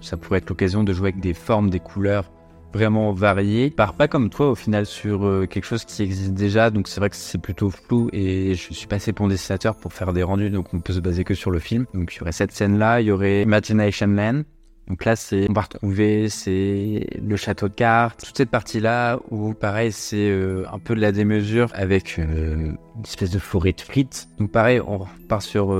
ça 0.01 0.17
pourrait 0.17 0.39
être 0.39 0.49
l'occasion 0.49 0.83
de 0.83 0.93
jouer 0.93 1.09
avec 1.09 1.19
des 1.19 1.33
formes, 1.33 1.69
des 1.69 1.79
couleurs 1.79 2.31
vraiment 2.75 3.13
variées. 3.13 3.65
Il 3.65 3.71
part 3.71 3.93
pas 3.93 4.07
comme 4.07 4.29
toi 4.29 4.51
au 4.51 4.55
final 4.55 4.85
sur 4.85 5.25
euh, 5.25 5.47
quelque 5.47 5.63
chose 5.63 5.85
qui 5.85 6.03
existe 6.03 6.33
déjà, 6.33 6.69
donc 6.69 6.87
c'est 6.89 6.99
vrai 6.99 7.09
que 7.09 7.15
c'est 7.15 7.37
plutôt 7.37 7.69
flou 7.69 8.09
et 8.11 8.53
je 8.53 8.73
suis 8.73 8.87
pas 8.87 8.97
assez 8.97 9.13
bon 9.13 9.27
dessinateur 9.27 9.75
pour 9.77 9.93
faire 9.93 10.11
des 10.11 10.23
rendus, 10.23 10.49
donc 10.49 10.73
on 10.73 10.81
peut 10.81 10.93
se 10.93 10.99
baser 10.99 11.23
que 11.23 11.33
sur 11.33 11.51
le 11.51 11.59
film. 11.59 11.85
Donc 11.93 12.13
il 12.13 12.19
y 12.19 12.21
aurait 12.21 12.33
cette 12.33 12.51
scène-là, 12.51 12.99
il 13.01 13.07
y 13.07 13.11
aurait 13.11 13.43
Imagination 13.43 14.07
Land. 14.07 14.43
Donc 14.89 15.03
là, 15.03 15.15
c'est 15.15 15.47
on 15.49 15.53
va 15.53 15.61
retrouver 15.61 16.29
c'est 16.29 17.07
le 17.19 17.35
château 17.37 17.69
de 17.69 17.73
cartes, 17.73 18.23
toute 18.23 18.37
cette 18.37 18.51
partie-là 18.51 19.19
où 19.31 19.53
pareil 19.53 19.91
c'est 19.91 20.29
euh, 20.29 20.65
un 20.71 20.77
peu 20.77 20.95
de 20.95 21.01
la 21.01 21.11
démesure 21.11 21.69
avec 21.73 22.19
euh, 22.19 22.55
une 22.55 23.03
espèce 23.03 23.31
de 23.31 23.39
forêt 23.39 23.71
de 23.71 23.81
frites. 23.81 24.27
Donc 24.37 24.51
pareil, 24.51 24.81
on 24.85 24.97
repart 24.97 25.41
sur 25.41 25.73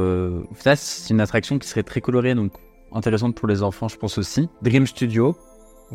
ça, 0.58 0.76
c'est 0.78 1.14
une 1.14 1.20
attraction 1.20 1.60
qui 1.60 1.68
serait 1.68 1.84
très 1.84 2.02
colorée, 2.02 2.36
donc 2.36 2.54
intéressante 2.94 3.36
pour 3.36 3.50
les 3.50 3.62
enfants, 3.62 3.90
je 3.90 3.98
pense 3.98 4.18
aussi. 4.18 4.48
Dream 4.62 4.88
Studio, 4.88 5.36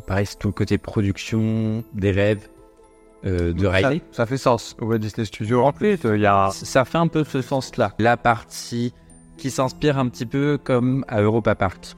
pareil, 0.07 0.27
c'est 0.27 0.39
tout 0.39 0.49
le 0.49 0.55
côté 0.55 0.79
production, 0.79 1.85
des 1.95 2.11
rêves, 2.11 2.49
euh, 3.25 3.53
de 3.53 3.65
Ça, 3.65 3.93
ça 4.13 4.27
fait 4.27 4.39
sens. 4.39 4.77
Walt 4.81 4.99
Disney 4.99 5.25
Studio, 5.25 5.63
en 5.63 5.73
plus, 5.73 5.99
il 6.05 6.21
y 6.21 6.27
a. 6.27 6.51
Ça 6.53 6.85
fait 6.85 6.99
un 6.99 7.09
peu 7.09 7.25
ce 7.25 7.43
sens-là. 7.43 7.93
La 7.99 8.17
partie 8.17 8.95
qui 9.37 9.51
s'inspire 9.51 9.99
un 9.99 10.09
petit 10.09 10.27
peu 10.27 10.59
comme 10.63 11.05
à 11.09 11.21
Europa 11.21 11.55
Park. 11.55 11.97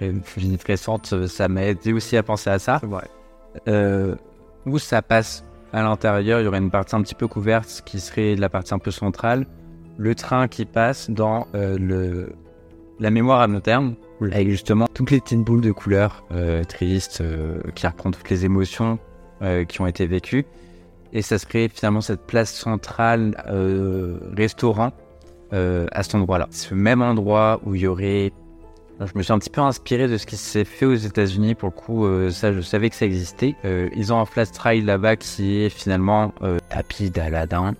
Une 0.00 0.22
récente, 0.64 1.26
ça 1.26 1.48
m'a 1.48 1.64
aidé 1.64 1.92
aussi 1.92 2.16
à 2.16 2.22
penser 2.22 2.50
à 2.50 2.58
ça. 2.58 2.80
Vrai. 2.82 3.08
Euh, 3.66 4.14
où 4.66 4.78
ça 4.78 5.02
passe 5.02 5.44
à 5.72 5.82
l'intérieur, 5.82 6.40
il 6.40 6.44
y 6.44 6.46
aurait 6.46 6.58
une 6.58 6.70
partie 6.70 6.94
un 6.94 7.02
petit 7.02 7.14
peu 7.14 7.26
couverte 7.26 7.82
qui 7.84 7.98
serait 7.98 8.36
la 8.36 8.48
partie 8.48 8.74
un 8.74 8.78
peu 8.78 8.90
centrale. 8.90 9.46
le 9.96 10.14
train 10.14 10.46
qui 10.46 10.64
passe 10.64 11.10
dans 11.10 11.48
euh, 11.54 11.76
le, 11.76 12.32
la 13.00 13.10
mémoire 13.10 13.40
à 13.40 13.46
long 13.46 13.60
terme, 13.60 13.94
Oui. 14.20 14.30
avec 14.32 14.50
justement 14.50 14.86
toutes 14.92 15.10
les 15.10 15.20
petites 15.20 15.42
boules 15.42 15.60
de 15.60 15.72
couleurs 15.72 16.24
euh, 16.32 16.64
tristes, 16.64 17.20
euh, 17.20 17.60
qui 17.74 17.86
reprend 17.86 18.10
toutes 18.10 18.28
les 18.30 18.44
émotions 18.44 18.98
euh, 19.42 19.64
qui 19.64 19.80
ont 19.80 19.86
été 19.86 20.06
vécues. 20.06 20.44
Et 21.12 21.22
ça 21.22 21.38
serait 21.38 21.68
finalement 21.68 22.00
cette 22.00 22.26
place 22.26 22.52
centrale 22.52 23.34
restaurant 24.36 24.92
à 25.50 26.02
cet 26.02 26.14
endroit-là. 26.14 26.48
Ce 26.50 26.74
même 26.74 27.00
endroit 27.00 27.60
où 27.64 27.74
il 27.74 27.80
y 27.82 27.86
aurait. 27.86 28.30
Alors, 28.98 29.08
je 29.10 29.16
me 29.16 29.22
suis 29.22 29.32
un 29.32 29.38
petit 29.38 29.48
peu 29.48 29.62
inspiré 29.62 30.06
de 30.06 30.18
ce 30.18 30.26
qui 30.26 30.36
s'est 30.36 30.66
fait 30.66 30.84
aux 30.84 30.94
États-Unis. 30.94 31.54
Pour 31.54 31.70
le 31.70 31.74
coup, 31.74 32.30
ça, 32.30 32.52
je 32.52 32.60
savais 32.60 32.90
que 32.90 32.96
ça 32.96 33.06
existait. 33.06 33.54
Ils 33.64 34.12
ont 34.12 34.20
un 34.20 34.26
flash 34.26 34.50
trail 34.52 34.82
là-bas 34.82 35.16
qui 35.16 35.62
est 35.62 35.70
finalement 35.70 36.34
tapis 36.68 37.08
d'Aladin, 37.08 37.74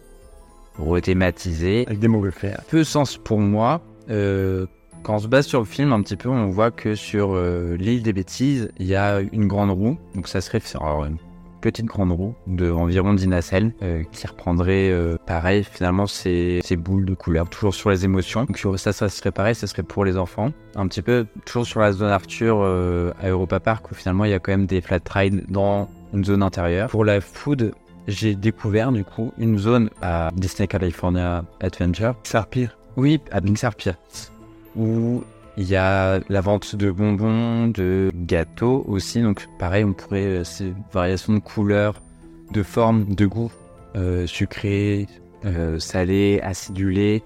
rethématisé. 0.78 1.84
Avec 1.86 1.98
des 1.98 2.08
mauvais 2.08 2.30
faire. 2.30 2.62
Peu 2.70 2.82
sens 2.84 3.18
pour 3.18 3.40
moi. 3.40 3.82
Euh, 4.10 4.66
quand 5.02 5.14
on 5.14 5.18
se 5.18 5.28
base 5.28 5.46
sur 5.46 5.60
le 5.60 5.64
film 5.64 5.92
un 5.92 6.02
petit 6.02 6.16
peu, 6.16 6.28
on 6.28 6.48
voit 6.48 6.70
que 6.70 6.94
sur 6.94 7.34
euh, 7.34 7.76
l'île 7.78 8.02
des 8.02 8.12
bêtises, 8.12 8.70
il 8.78 8.86
y 8.86 8.94
a 8.94 9.20
une 9.20 9.46
grande 9.46 9.70
roue. 9.70 9.98
Donc 10.14 10.28
ça 10.28 10.40
serait 10.40 10.60
alors, 10.74 11.04
une 11.04 11.16
petite 11.60 11.86
grande 11.86 12.12
roue 12.12 12.34
de 12.46 12.70
environ 12.70 13.14
10 13.14 13.28
nacelles 13.28 13.72
euh, 13.82 14.04
qui 14.12 14.26
reprendrait 14.26 14.90
euh, 14.90 15.16
pareil 15.26 15.64
finalement 15.64 16.06
ces, 16.06 16.60
ces 16.62 16.76
boules 16.76 17.04
de 17.04 17.14
couleur, 17.14 17.48
toujours 17.48 17.74
sur 17.74 17.90
les 17.90 18.04
émotions. 18.04 18.44
Donc 18.44 18.58
ça, 18.78 18.92
ça 18.92 19.08
serait 19.08 19.32
pareil, 19.32 19.54
ça 19.54 19.66
serait 19.66 19.82
pour 19.82 20.04
les 20.04 20.16
enfants. 20.16 20.52
Un 20.76 20.86
petit 20.86 21.02
peu 21.02 21.26
toujours 21.46 21.66
sur 21.66 21.80
la 21.80 21.92
zone 21.92 22.10
Arthur 22.10 22.62
à 22.62 23.28
Europa 23.28 23.60
Park 23.60 23.90
où 23.90 23.94
finalement 23.94 24.24
il 24.24 24.30
y 24.30 24.34
a 24.34 24.38
quand 24.38 24.52
même 24.52 24.66
des 24.66 24.80
flat 24.80 25.00
rides 25.10 25.44
dans 25.48 25.88
une 26.12 26.24
zone 26.24 26.42
intérieure. 26.42 26.88
Pour 26.88 27.04
la 27.04 27.20
food, 27.20 27.72
j'ai 28.06 28.34
découvert 28.34 28.92
du 28.92 29.04
coup 29.04 29.32
une 29.38 29.58
zone 29.58 29.90
à 30.00 30.30
Disney 30.34 30.66
California 30.66 31.44
Adventure 31.60 32.14
Ça 32.24 32.42
repire. 32.42 32.76
oui, 32.96 33.20
à 33.30 33.40
Pier, 33.40 33.92
où 34.78 35.22
il 35.56 35.68
y 35.68 35.76
a 35.76 36.20
la 36.28 36.40
vente 36.40 36.76
de 36.76 36.90
bonbons, 36.90 37.68
de 37.68 38.10
gâteaux 38.14 38.84
aussi. 38.86 39.20
Donc, 39.20 39.46
pareil, 39.58 39.84
on 39.84 39.92
pourrait, 39.92 40.24
euh, 40.24 40.44
ces 40.44 40.72
variations 40.92 41.34
de 41.34 41.40
couleurs, 41.40 42.00
de 42.52 42.62
formes, 42.62 43.12
de 43.14 43.26
goût, 43.26 43.50
euh, 43.96 44.26
sucré, 44.26 45.06
euh, 45.44 45.78
salé, 45.78 46.40
acidulé. 46.42 47.22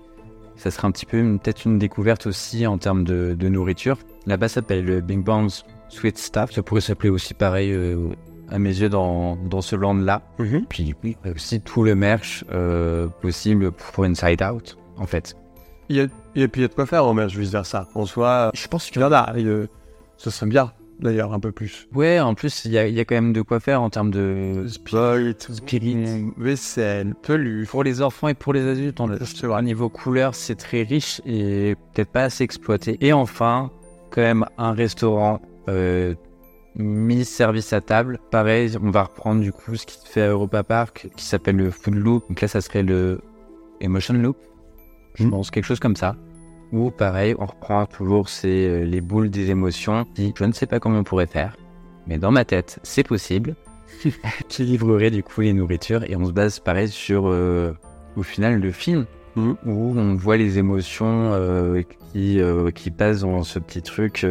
Ça 0.56 0.70
serait 0.70 0.88
un 0.88 0.92
petit 0.92 1.06
peu 1.06 1.20
peut-être 1.38 1.66
une 1.66 1.78
découverte 1.78 2.26
aussi 2.26 2.66
en 2.66 2.78
termes 2.78 3.04
de, 3.04 3.34
de 3.38 3.48
nourriture. 3.48 3.98
Là-bas, 4.26 4.48
ça 4.48 4.56
s'appelle 4.56 4.84
le 4.84 5.00
Big 5.00 5.20
Bang's 5.20 5.64
Sweet 5.88 6.16
Stuff. 6.18 6.52
Ça 6.52 6.62
pourrait 6.62 6.80
s'appeler 6.80 7.10
aussi 7.10 7.34
pareil 7.34 7.72
euh, 7.72 8.08
à 8.48 8.58
mes 8.58 8.70
yeux 8.70 8.88
dans, 8.88 9.36
dans 9.36 9.60
ce 9.60 9.76
land-là. 9.76 10.22
Puis 10.68 10.94
oui, 11.02 11.16
aussi 11.34 11.60
tout 11.60 11.82
le 11.82 11.94
merch 11.94 12.44
euh, 12.52 13.08
possible 13.20 13.72
pour 13.72 14.04
Inside 14.04 14.42
Out, 14.42 14.78
en 14.96 15.06
fait. 15.06 15.36
Il 15.92 15.96
y 15.96 16.00
a, 16.00 16.04
et 16.34 16.48
puis 16.48 16.60
il 16.60 16.62
y 16.62 16.64
a 16.64 16.68
de 16.68 16.74
quoi 16.74 16.86
faire 16.86 17.04
en 17.04 17.12
merge 17.12 17.36
vice 17.36 17.50
versa. 17.52 17.86
En 17.94 18.06
soi, 18.06 18.50
Je 18.54 18.66
pense 18.66 18.88
il 18.90 18.98
y 18.98 19.04
en 19.04 19.12
a. 19.12 19.34
et, 19.36 19.68
ça 20.16 20.30
serait 20.30 20.46
bien, 20.48 20.72
d'ailleurs, 21.00 21.32
un 21.34 21.40
peu 21.40 21.52
plus. 21.52 21.86
Ouais, 21.92 22.18
en 22.18 22.32
plus, 22.34 22.64
il 22.64 22.70
y, 22.72 22.78
a- 22.78 22.86
il 22.88 22.94
y 22.94 23.00
a 23.00 23.04
quand 23.04 23.14
même 23.14 23.32
de 23.34 23.42
quoi 23.42 23.60
faire 23.60 23.82
en 23.82 23.90
termes 23.90 24.10
de... 24.10 24.64
Spirit, 24.68 25.36
Spirit. 25.38 26.32
vaisselle, 26.38 27.14
peluche. 27.22 27.68
Pour 27.68 27.84
les 27.84 28.00
enfants 28.00 28.28
et 28.28 28.34
pour 28.34 28.52
les 28.54 28.66
adultes, 28.66 29.00
on 29.00 29.06
vrai. 29.08 29.18
niveau 29.62 29.88
couleur, 29.90 30.34
c'est 30.34 30.54
très 30.54 30.82
riche 30.82 31.20
et 31.26 31.76
peut-être 31.92 32.10
pas 32.10 32.22
assez 32.24 32.42
exploité. 32.44 32.96
Et 33.00 33.12
enfin, 33.12 33.70
quand 34.10 34.22
même, 34.22 34.46
un 34.56 34.72
restaurant 34.72 35.42
euh, 35.68 36.14
mis 36.76 37.24
service 37.26 37.72
à 37.74 37.80
table. 37.82 38.18
Pareil, 38.30 38.76
on 38.82 38.90
va 38.90 39.02
reprendre 39.02 39.42
du 39.42 39.52
coup 39.52 39.76
ce 39.76 39.84
qui 39.84 39.98
se 39.98 40.06
fait 40.06 40.22
à 40.22 40.28
Europa 40.30 40.62
Park, 40.62 41.08
qui 41.16 41.24
s'appelle 41.26 41.56
le 41.56 41.70
Food 41.70 41.96
Loop. 41.96 42.24
Donc 42.28 42.40
là, 42.40 42.48
ça 42.48 42.60
serait 42.62 42.82
le 42.82 43.20
Emotion 43.80 44.14
Loop. 44.14 44.36
Je 45.14 45.24
Mhm. 45.24 45.30
pense 45.30 45.50
quelque 45.50 45.64
chose 45.64 45.80
comme 45.80 45.96
ça. 45.96 46.16
Ou 46.72 46.90
pareil, 46.90 47.34
on 47.38 47.44
reprend 47.46 47.84
toujours 47.86 48.28
ces, 48.30 48.66
euh, 48.66 48.84
les 48.84 49.00
boules 49.02 49.28
des 49.30 49.50
émotions. 49.50 50.06
Je 50.16 50.44
ne 50.44 50.52
sais 50.52 50.66
pas 50.66 50.80
comment 50.80 50.98
on 51.00 51.04
pourrait 51.04 51.26
faire, 51.26 51.56
mais 52.06 52.16
dans 52.18 52.30
ma 52.30 52.44
tête, 52.44 52.78
c'est 52.82 53.06
possible. 53.06 53.54
qui 54.48 54.64
livrerait 54.64 55.10
du 55.10 55.22
coup 55.22 55.42
les 55.42 55.52
nourritures 55.52 56.02
et 56.10 56.16
on 56.16 56.24
se 56.24 56.32
base 56.32 56.58
pareil 56.60 56.88
sur 56.88 57.28
euh, 57.28 57.72
au 58.16 58.22
final 58.22 58.58
le 58.60 58.72
film 58.72 59.04
Mhm. 59.36 59.56
où 59.66 59.94
on 59.98 60.14
voit 60.14 60.36
les 60.38 60.58
émotions 60.58 61.32
euh, 61.34 61.82
qui, 62.12 62.40
euh, 62.40 62.70
qui 62.70 62.90
passent 62.90 63.20
dans 63.20 63.42
ce 63.44 63.58
petit 63.58 63.82
truc 63.82 64.26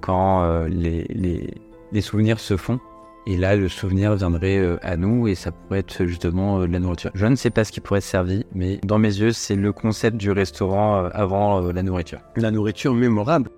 quand 0.00 0.64
les, 0.68 1.04
les, 1.10 1.50
les 1.92 2.00
souvenirs 2.00 2.38
se 2.40 2.56
font. 2.56 2.78
Et 3.26 3.36
là, 3.38 3.56
le 3.56 3.68
souvenir 3.68 4.14
viendrait 4.16 4.58
euh, 4.58 4.76
à 4.82 4.96
nous 4.96 5.28
et 5.28 5.34
ça 5.34 5.50
pourrait 5.50 5.78
être 5.78 6.04
justement 6.04 6.60
euh, 6.60 6.66
de 6.66 6.72
la 6.72 6.78
nourriture. 6.78 7.10
Je 7.14 7.24
ne 7.26 7.36
sais 7.36 7.50
pas 7.50 7.64
ce 7.64 7.72
qui 7.72 7.80
pourrait 7.80 7.98
être 7.98 8.04
servi, 8.04 8.44
mais 8.54 8.78
dans 8.84 8.98
mes 8.98 9.08
yeux, 9.16 9.32
c'est 9.32 9.56
le 9.56 9.72
concept 9.72 10.16
du 10.18 10.30
restaurant 10.30 11.04
euh, 11.04 11.08
avant 11.14 11.60
la 11.72 11.82
nourriture. 11.82 12.18
La 12.36 12.50
nourriture 12.50 12.92
mémorable. 12.92 13.48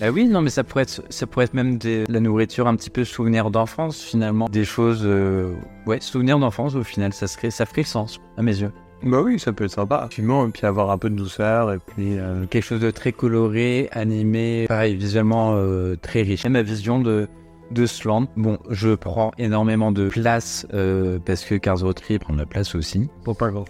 Bah 0.00 0.10
oui, 0.10 0.26
non, 0.28 0.40
mais 0.42 0.50
ça 0.50 0.62
pourrait 0.64 0.84
être, 0.84 1.02
ça 1.10 1.26
pourrait 1.26 1.46
être 1.46 1.54
même 1.54 1.76
des- 1.76 2.04
la 2.08 2.20
nourriture 2.20 2.66
un 2.68 2.76
petit 2.76 2.88
peu 2.88 3.04
souvenir 3.04 3.50
d'enfance 3.50 4.00
finalement, 4.00 4.48
des 4.48 4.64
choses, 4.64 5.02
euh, 5.04 5.52
ouais, 5.86 6.00
souvenirs 6.00 6.38
d'enfance 6.38 6.76
au 6.76 6.84
final, 6.84 7.12
ça 7.12 7.26
serait, 7.26 7.50
ça 7.50 7.66
ferait 7.66 7.82
le 7.82 7.86
sens 7.88 8.20
à 8.36 8.42
mes 8.42 8.58
yeux. 8.60 8.70
Bah 9.02 9.20
oui, 9.22 9.38
ça 9.38 9.52
peut 9.52 9.64
être 9.64 9.70
sympa. 9.72 9.98
Effectivement, 10.04 10.46
et 10.46 10.50
puis 10.50 10.66
avoir 10.66 10.90
un 10.90 10.98
peu 10.98 11.08
de 11.10 11.14
douceur, 11.14 11.72
et 11.72 11.78
puis... 11.78 12.16
euh, 12.18 12.46
Quelque 12.46 12.64
chose 12.64 12.80
de 12.80 12.90
très 12.90 13.12
coloré, 13.12 13.88
animé, 13.92 14.66
pareil, 14.68 14.96
visuellement 14.96 15.52
euh, 15.54 15.94
très 16.00 16.22
riche. 16.22 16.44
Et 16.44 16.48
ma 16.48 16.62
vision 16.62 17.00
de 17.00 17.28
de 17.70 17.86
ce 17.86 18.08
land, 18.08 18.26
bon, 18.36 18.58
je 18.70 18.94
prends 18.94 19.32
énormément 19.38 19.92
de 19.92 20.08
place 20.08 20.66
euh, 20.72 21.18
parce 21.24 21.44
que 21.44 21.54
Cars 21.54 21.80
Road 21.80 21.96
Trip 21.96 22.22
prend 22.22 22.32
de 22.34 22.38
la 22.38 22.46
place 22.46 22.74
aussi. 22.74 23.08
pour 23.24 23.36
pas 23.36 23.50
grand 23.50 23.64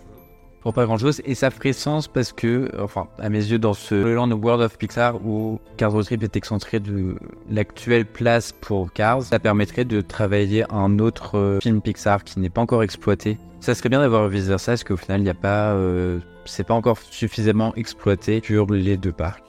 pour 0.60 0.74
pas 0.74 0.86
grand 0.86 0.98
chose 0.98 1.22
et 1.24 1.36
ça 1.36 1.50
ferait 1.50 1.72
sens 1.72 2.08
parce 2.08 2.32
que 2.32 2.68
enfin 2.82 3.06
à 3.20 3.28
mes 3.28 3.38
yeux 3.38 3.60
dans 3.60 3.74
ce 3.74 3.94
land 3.94 4.30
World 4.32 4.60
of 4.60 4.76
Pixar 4.76 5.24
où 5.24 5.60
Cars 5.76 5.92
Road 5.92 6.04
Trip 6.04 6.22
est 6.22 6.36
excentré 6.36 6.80
de 6.80 7.14
l'actuelle 7.48 8.04
place 8.04 8.52
pour 8.52 8.92
Cars 8.92 9.22
ça 9.22 9.38
permettrait 9.38 9.84
de 9.84 10.00
travailler 10.00 10.64
un 10.70 10.98
autre 10.98 11.38
euh, 11.38 11.60
film 11.60 11.80
Pixar 11.80 12.24
qui 12.24 12.40
n'est 12.40 12.50
pas 12.50 12.60
encore 12.60 12.82
exploité. 12.82 13.38
Ça 13.60 13.74
serait 13.74 13.88
bien 13.88 14.00
d'avoir 14.00 14.28
vice 14.28 14.46
versa 14.46 14.72
parce 14.72 14.84
qu'au 14.84 14.96
final 14.96 15.20
il 15.20 15.24
n'y 15.24 15.30
a 15.30 15.34
pas 15.34 15.72
euh, 15.74 16.18
c'est 16.44 16.66
pas 16.66 16.74
encore 16.74 16.98
suffisamment 16.98 17.72
exploité 17.76 18.42
sur 18.44 18.66
les 18.66 18.96
deux 18.96 19.12
parcs 19.12 19.47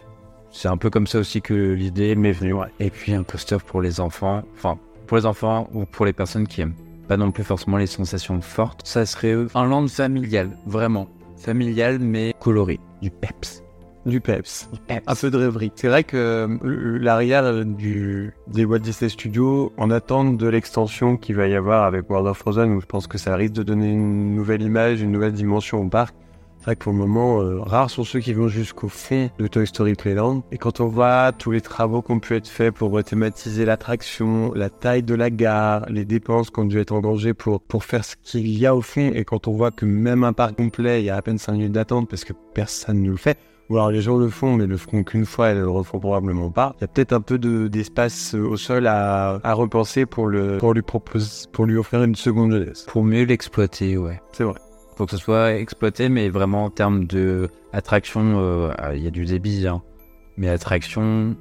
c'est 0.51 0.68
un 0.68 0.77
peu 0.77 0.89
comme 0.89 1.08
ça 1.08 1.20
aussi 1.20 1.41
que 1.41 1.53
l'idée 1.53 2.15
m'est 2.15 2.32
venue 2.32 2.53
ouais. 2.53 2.68
et 2.79 2.89
puis 2.89 3.13
un 3.13 3.24
coaster 3.24 3.58
pour 3.65 3.82
les 3.82 4.00
enfants 4.00 4.44
enfin 4.56 4.77
pour 5.08 5.18
les 5.18 5.25
enfants 5.25 5.68
ou 5.74 5.86
pour 5.86 6.06
les 6.06 6.13
personnes 6.13 6.48
qui 6.48 6.62
aiment 6.62 6.75
pas 7.10 7.18
non 7.18 7.32
plus 7.32 7.44
forcément 7.44 7.77
les 7.77 7.88
sensations 7.88 8.39
fortes. 8.39 8.82
Ça 8.86 9.06
serait 9.08 9.34
euh, 9.34 9.48
un 9.56 9.65
land 9.68 9.88
familial, 9.88 10.51
vraiment. 10.68 11.10
Familial 11.38 11.98
mais 11.98 12.36
coloré. 12.39 12.79
Du 13.01 13.10
peps. 13.10 13.63
Du 14.06 14.22
peps. 14.22 14.70
Du 14.72 14.79
peps. 14.79 15.03
Un 15.08 15.15
peu 15.15 15.32
de 15.32 15.38
rêverie. 15.38 15.72
C'est 15.75 15.88
vrai 15.88 16.03
que 16.03 16.15
euh, 16.15 17.00
l'arrière 17.01 17.65
du, 17.65 18.32
des 18.48 18.63
Walt 18.63 18.79
Disney 18.79 19.10
Studios, 19.10 19.74
en 19.77 19.89
attente 19.89 20.38
de 20.38 20.48
l'extension 20.48 21.18
qu'il 21.18 21.36
va 21.36 21.48
y 21.48 21.56
avoir 21.56 21.84
avec 21.84 22.08
World 22.12 22.27
of 22.27 22.38
Frozen, 22.38 22.74
où 22.74 22.79
je 22.79 22.86
pense 22.86 23.08
que 23.08 23.18
ça 23.18 23.36
risque 23.36 23.53
de 23.53 23.63
donner 23.63 23.89
une 23.89 24.36
nouvelle 24.36 24.62
image, 24.62 25.01
une 25.01 25.12
nouvelle 25.12 25.34
dimension 25.34 25.82
au 25.82 25.89
parc. 25.89 26.15
C'est 26.60 26.66
vrai 26.66 26.75
que 26.75 26.84
pour 26.84 26.92
le 26.92 27.00
moment, 27.00 27.42
euh, 27.42 27.62
rares 27.62 27.89
sont 27.89 28.04
ceux 28.04 28.20
qui 28.20 28.34
vont 28.34 28.50
jusqu'au 28.50 28.89
fond 28.89 29.30
de 29.39 29.48
Toy 29.48 29.66
Story 29.66 29.94
Playland. 29.94 30.44
Et 30.51 30.58
quand 30.58 30.82
on 30.82 30.88
voit 30.88 31.32
tous 31.32 31.51
les 31.51 31.62
travaux 31.62 32.01
qui 32.01 32.12
ont 32.12 32.20
pu 32.20 32.36
être 32.36 32.50
faits 32.50 32.74
pour 32.74 32.92
rethématiser 32.92 33.63
l'attraction, 33.66 34.51
la 34.54 34.70
taille 34.70 35.04
de 35.04 35.16
la 35.16 35.30
gare, 35.30 35.86
les 35.89 36.04
dépenses 36.04 36.50
qui 36.50 36.60
ont 36.60 36.66
dû 36.66 36.78
être 36.80 36.92
engagées 36.92 37.34
pour, 37.34 37.62
pour 37.62 37.86
faire 37.86 38.04
ce 38.04 38.16
qu'il 38.22 38.48
y 38.50 38.66
a 38.66 38.75
au 38.75 38.82
fond, 38.82 39.12
et 39.13 39.24
quand 39.24 39.48
on 39.48 39.54
voit 39.54 39.72
que 39.72 39.86
même 39.86 40.25
un 40.25 40.34
parc 40.34 40.56
complet, 40.58 41.01
il 41.01 41.06
y 41.06 41.10
a 41.10 41.16
à 41.16 41.22
peine 41.22 41.38
5 41.38 41.54
minutes 41.54 41.72
d'attente 41.72 42.10
parce 42.10 42.25
que 42.25 42.34
personne 42.54 43.04
ne 43.04 43.10
le 43.12 43.18
fait, 43.18 43.38
ou 43.70 43.78
alors 43.78 43.89
les 43.92 44.01
gens 44.01 44.18
le 44.18 44.28
font, 44.28 44.54
mais 44.56 44.68
le 44.68 44.75
feront 44.75 45.04
qu'une 45.04 45.25
fois 45.25 45.51
et 45.51 45.56
ne 45.56 45.62
le 45.62 45.70
refont 45.70 46.00
probablement 46.00 46.51
pas. 46.51 46.75
Il 46.80 46.82
y 46.82 46.84
a 46.84 46.88
peut-être 46.88 47.13
un 47.13 47.22
peu 47.22 47.38
de- 47.38 47.70
d'espace 47.70 48.36
euh, 48.36 48.42
au 48.46 48.58
sol 48.58 48.86
à, 48.88 49.39
à 49.44 49.54
repenser 49.54 50.06
pour, 50.06 50.28
le, 50.28 50.58
pour, 50.58 50.74
lui 50.74 50.82
proposer, 50.82 51.48
pour 51.54 51.66
lui 51.66 51.78
offrir 51.78 52.04
une 52.04 52.16
seconde 52.16 52.51
jeunesse. 52.51 52.86
Pour 52.89 53.04
mieux 53.06 53.24
l'exploiter, 53.24 53.96
ouais. 53.98 54.20
C'est 54.34 54.44
vrai. 54.44 54.56
Pour 55.00 55.06
que 55.06 55.15
ce 55.15 55.24
soit 55.24 55.53
exploité, 55.53 56.10
mais 56.10 56.27
vraiment 56.27 56.65
en 56.65 56.70
termes 56.70 57.06
de 57.06 57.48
attraction, 57.72 58.34
euh, 58.36 58.74
ah, 58.77 58.94
il 58.94 59.01
y 59.01 59.08
a 59.08 59.12
du 59.12 59.24
débit, 59.24 59.65
hein. 59.65 59.82
mais 60.36 60.50
attraction, 60.50 61.38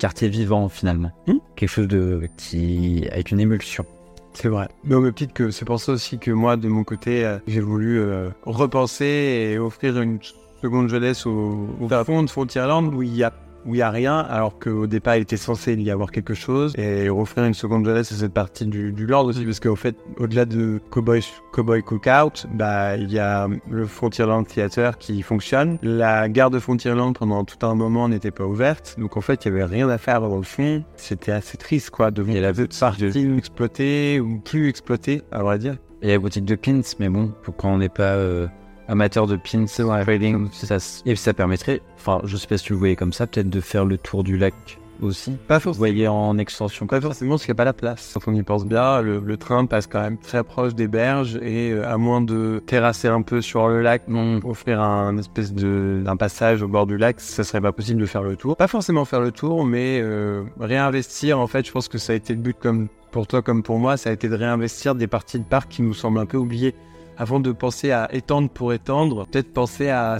quartier 0.00 0.28
vivant 0.28 0.68
finalement. 0.68 1.12
Hmm. 1.28 1.36
Quelque 1.54 1.68
chose 1.68 1.86
de 1.86 2.28
qui 2.36 3.06
avec 3.12 3.30
une 3.30 3.38
émulsion. 3.38 3.86
C'est 4.32 4.48
vrai. 4.48 4.66
Mais 4.82 4.96
titre 5.12 5.34
que 5.34 5.52
c'est 5.52 5.64
pour 5.64 5.78
ça 5.78 5.92
aussi 5.92 6.18
que 6.18 6.32
moi, 6.32 6.56
de 6.56 6.66
mon 6.66 6.82
côté, 6.82 7.24
euh, 7.24 7.38
j'ai 7.46 7.60
voulu 7.60 8.00
euh, 8.00 8.30
repenser 8.44 9.52
et 9.52 9.58
offrir 9.60 10.00
une 10.00 10.18
seconde 10.60 10.88
jeunesse 10.88 11.26
au, 11.26 11.68
au 11.80 11.88
fond 12.04 12.24
de 12.24 12.28
Frontierland 12.28 12.92
où 12.92 13.04
il 13.04 13.14
y 13.14 13.22
a 13.22 13.32
où 13.66 13.74
il 13.74 13.78
y 13.78 13.82
a 13.82 13.90
rien, 13.90 14.18
alors 14.18 14.58
qu'au 14.58 14.86
départ 14.86 15.16
il 15.16 15.22
était 15.22 15.36
censé 15.36 15.74
y 15.74 15.90
avoir 15.90 16.10
quelque 16.10 16.34
chose, 16.34 16.72
et 16.76 17.08
offrir 17.08 17.44
une 17.44 17.54
seconde 17.54 17.84
jeunesse 17.84 18.12
à 18.12 18.16
cette 18.16 18.32
partie 18.32 18.66
du, 18.66 18.92
du 18.92 19.06
Lord 19.06 19.26
aussi, 19.26 19.44
parce 19.44 19.60
qu'au 19.60 19.76
fait, 19.76 19.96
au-delà 20.18 20.44
de 20.44 20.80
Cowboy, 20.90 21.20
Cowboy 21.52 21.82
Cookout, 21.82 22.46
bah, 22.54 22.96
il 22.96 23.12
y 23.12 23.18
a 23.18 23.48
le 23.70 23.86
Frontierland 23.86 24.46
Theater 24.46 24.98
qui 24.98 25.22
fonctionne. 25.22 25.78
La 25.82 26.28
gare 26.28 26.50
de 26.50 26.58
Frontierland 26.58 27.12
pendant 27.16 27.44
tout 27.44 27.64
un 27.66 27.74
moment 27.74 28.08
n'était 28.08 28.30
pas 28.30 28.44
ouverte, 28.44 28.96
donc 28.98 29.16
en 29.16 29.20
fait 29.20 29.44
il 29.44 29.48
y 29.48 29.50
avait 29.52 29.64
rien 29.64 29.88
à 29.88 29.98
faire 29.98 30.20
dans 30.20 30.36
le 30.36 30.42
fond. 30.42 30.84
C'était 30.96 31.32
assez 31.32 31.56
triste 31.56 31.90
quoi, 31.90 32.10
de 32.10 32.22
voir 32.22 32.54
cette 32.54 32.78
partie 32.78 33.36
exploitée 33.36 34.20
ou 34.20 34.38
plus 34.40 34.68
exploitée, 34.68 35.22
à 35.30 35.42
vrai 35.42 35.58
dire. 35.58 35.76
Il 36.02 36.08
y 36.08 36.10
a 36.10 36.14
la 36.14 36.20
boutique 36.20 36.44
de 36.44 36.54
pins, 36.54 36.82
mais 36.98 37.08
bon, 37.08 37.32
pour 37.42 37.56
quand 37.56 37.72
on 37.72 37.78
n'est 37.78 37.88
pas 37.88 38.14
euh, 38.14 38.46
amateur 38.88 39.26
de 39.26 39.36
pins 39.36 39.66
trading, 39.66 40.48
ça, 40.52 40.76
et 41.04 41.16
ça 41.16 41.34
permettrait, 41.34 41.80
enfin, 41.96 42.20
je 42.24 42.36
sais 42.36 42.46
pas 42.46 42.58
si 42.58 42.64
tu 42.64 42.72
le 42.72 42.78
voyais 42.78 42.96
comme 42.96 43.12
ça, 43.12 43.26
peut-être 43.26 43.50
de 43.50 43.60
faire 43.60 43.84
le 43.84 43.98
tour 43.98 44.22
du 44.24 44.36
lac 44.38 44.54
aussi. 45.02 45.32
Pas 45.46 45.58
Vous 45.58 45.64
forcément. 45.64 45.78
voyez 45.78 46.08
en 46.08 46.38
extension. 46.38 46.86
Pas 46.86 47.00
forcément 47.00 47.32
parce 47.32 47.44
qu'il 47.44 47.50
n'y 47.52 47.56
a 47.56 47.60
pas 47.62 47.64
la 47.66 47.72
place. 47.74 48.14
Quand 48.14 48.30
on 48.30 48.34
y 48.34 48.42
pense 48.42 48.64
bien, 48.64 49.02
le, 49.02 49.18
le 49.20 49.36
train 49.36 49.66
passe 49.66 49.86
quand 49.86 50.00
même 50.00 50.16
très 50.16 50.42
proche 50.42 50.74
des 50.74 50.88
berges 50.88 51.36
et 51.42 51.70
euh, 51.72 51.86
à 51.86 51.98
moins 51.98 52.22
de 52.22 52.62
terrasser 52.66 53.08
un 53.08 53.20
peu 53.22 53.42
sur 53.42 53.68
le 53.68 53.82
lac, 53.82 54.04
offrir 54.44 54.80
un 54.80 55.18
espèce 55.18 55.52
de 55.52 56.00
d'un 56.04 56.16
passage 56.16 56.62
au 56.62 56.68
bord 56.68 56.86
du 56.86 56.96
lac, 56.96 57.20
ça 57.20 57.44
serait 57.44 57.60
pas 57.60 57.72
possible 57.72 58.00
de 58.00 58.06
faire 58.06 58.22
le 58.22 58.36
tour. 58.36 58.56
Pas 58.56 58.68
forcément 58.68 59.04
faire 59.04 59.20
le 59.20 59.32
tour, 59.32 59.66
mais 59.66 60.00
euh, 60.02 60.44
réinvestir. 60.60 61.38
En 61.38 61.46
fait, 61.46 61.66
je 61.66 61.72
pense 61.72 61.88
que 61.88 61.98
ça 61.98 62.12
a 62.14 62.16
été 62.16 62.32
le 62.32 62.40
but 62.40 62.56
comme 62.58 62.88
pour 63.10 63.26
toi 63.26 63.42
comme 63.42 63.62
pour 63.62 63.78
moi, 63.78 63.96
ça 63.98 64.10
a 64.10 64.12
été 64.14 64.28
de 64.28 64.34
réinvestir 64.34 64.94
des 64.94 65.06
parties 65.06 65.38
de 65.38 65.44
parc 65.44 65.70
qui 65.70 65.82
nous 65.82 65.94
semblent 65.94 66.18
un 66.20 66.26
peu 66.26 66.36
oubliées. 66.38 66.74
Avant 67.18 67.40
de 67.40 67.50
penser 67.52 67.92
à 67.92 68.08
étendre 68.14 68.50
pour 68.50 68.72
étendre, 68.72 69.26
peut-être 69.26 69.52
penser 69.52 69.88
à 69.88 70.18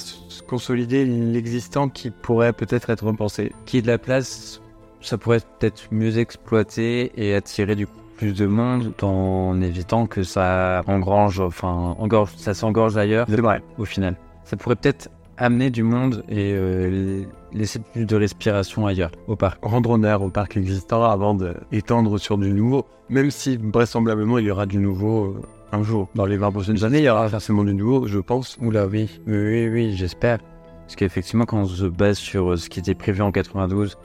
consolider 0.49 1.05
l'existant 1.05 1.89
qui 1.89 2.11
pourrait 2.11 2.53
peut-être 2.55 2.91
être 2.91 3.05
repensé. 3.05 3.53
qui 3.67 3.79
est 3.79 3.83
de 3.83 3.87
la 3.87 3.99
place, 3.99 4.63
ça 5.03 5.19
pourrait 5.19 5.41
peut-être 5.59 5.89
mieux 5.91 6.19
exploiter 6.19 7.13
et 7.17 7.35
attirer 7.35 7.75
du 7.75 7.87
coup 7.87 7.93
plus 8.17 8.33
de 8.33 8.47
monde 8.47 8.95
en 9.03 9.61
évitant 9.61 10.07
que 10.07 10.23
ça 10.23 10.83
engrange, 10.87 11.39
enfin, 11.41 11.95
engorge, 11.99 12.31
ça 12.37 12.55
s'engorge 12.55 12.97
ailleurs 12.97 13.27
C'est 13.29 13.41
vrai. 13.41 13.63
au 13.79 13.85
final. 13.85 14.17
Ça 14.45 14.57
pourrait 14.57 14.77
peut-être 14.77 15.11
amener 15.37 15.69
du 15.69 15.83
monde 15.83 16.25
et 16.29 16.53
euh, 16.55 17.25
laisser 17.53 17.79
plus 17.79 18.07
de 18.07 18.17
respiration 18.17 18.87
ailleurs, 18.87 19.11
au 19.27 19.37
parc. 19.37 19.63
rendre 19.63 19.91
honneur 19.91 20.23
au 20.23 20.31
parc 20.31 20.57
existant 20.57 21.05
avant 21.05 21.35
d'étendre 21.35 22.17
sur 22.19 22.39
du 22.39 22.53
nouveau. 22.53 22.87
Même 23.11 23.31
si 23.31 23.59
vraisemblablement 23.59 24.39
il 24.39 24.47
y 24.47 24.51
aura 24.51 24.67
du 24.67 24.79
nouveau 24.79 25.27
euh, 25.27 25.41
un 25.73 25.83
jour. 25.83 26.09
Dans 26.15 26.27
les 26.27 26.37
20 26.37 26.53
prochaines 26.53 26.85
années, 26.85 26.99
il 26.99 27.05
y 27.05 27.09
aura 27.09 27.29
forcément 27.29 27.65
du 27.65 27.75
nouveau, 27.75 28.07
je 28.07 28.19
pense. 28.19 28.57
Oula, 28.61 28.87
oui, 28.87 29.09
oui, 29.27 29.37
oui, 29.37 29.69
oui, 29.69 29.97
j'espère. 29.97 30.39
Parce 30.85 30.97
qu'effectivement, 30.97 31.45
quand 31.45 31.59
on 31.61 31.67
se 31.67 31.85
base 31.87 32.17
sur 32.19 32.53
euh, 32.53 32.57
ce 32.57 32.69
qui 32.69 32.79
était 32.81 32.95
prévu 32.95 33.23
en 33.23 33.33
92, 33.33 33.99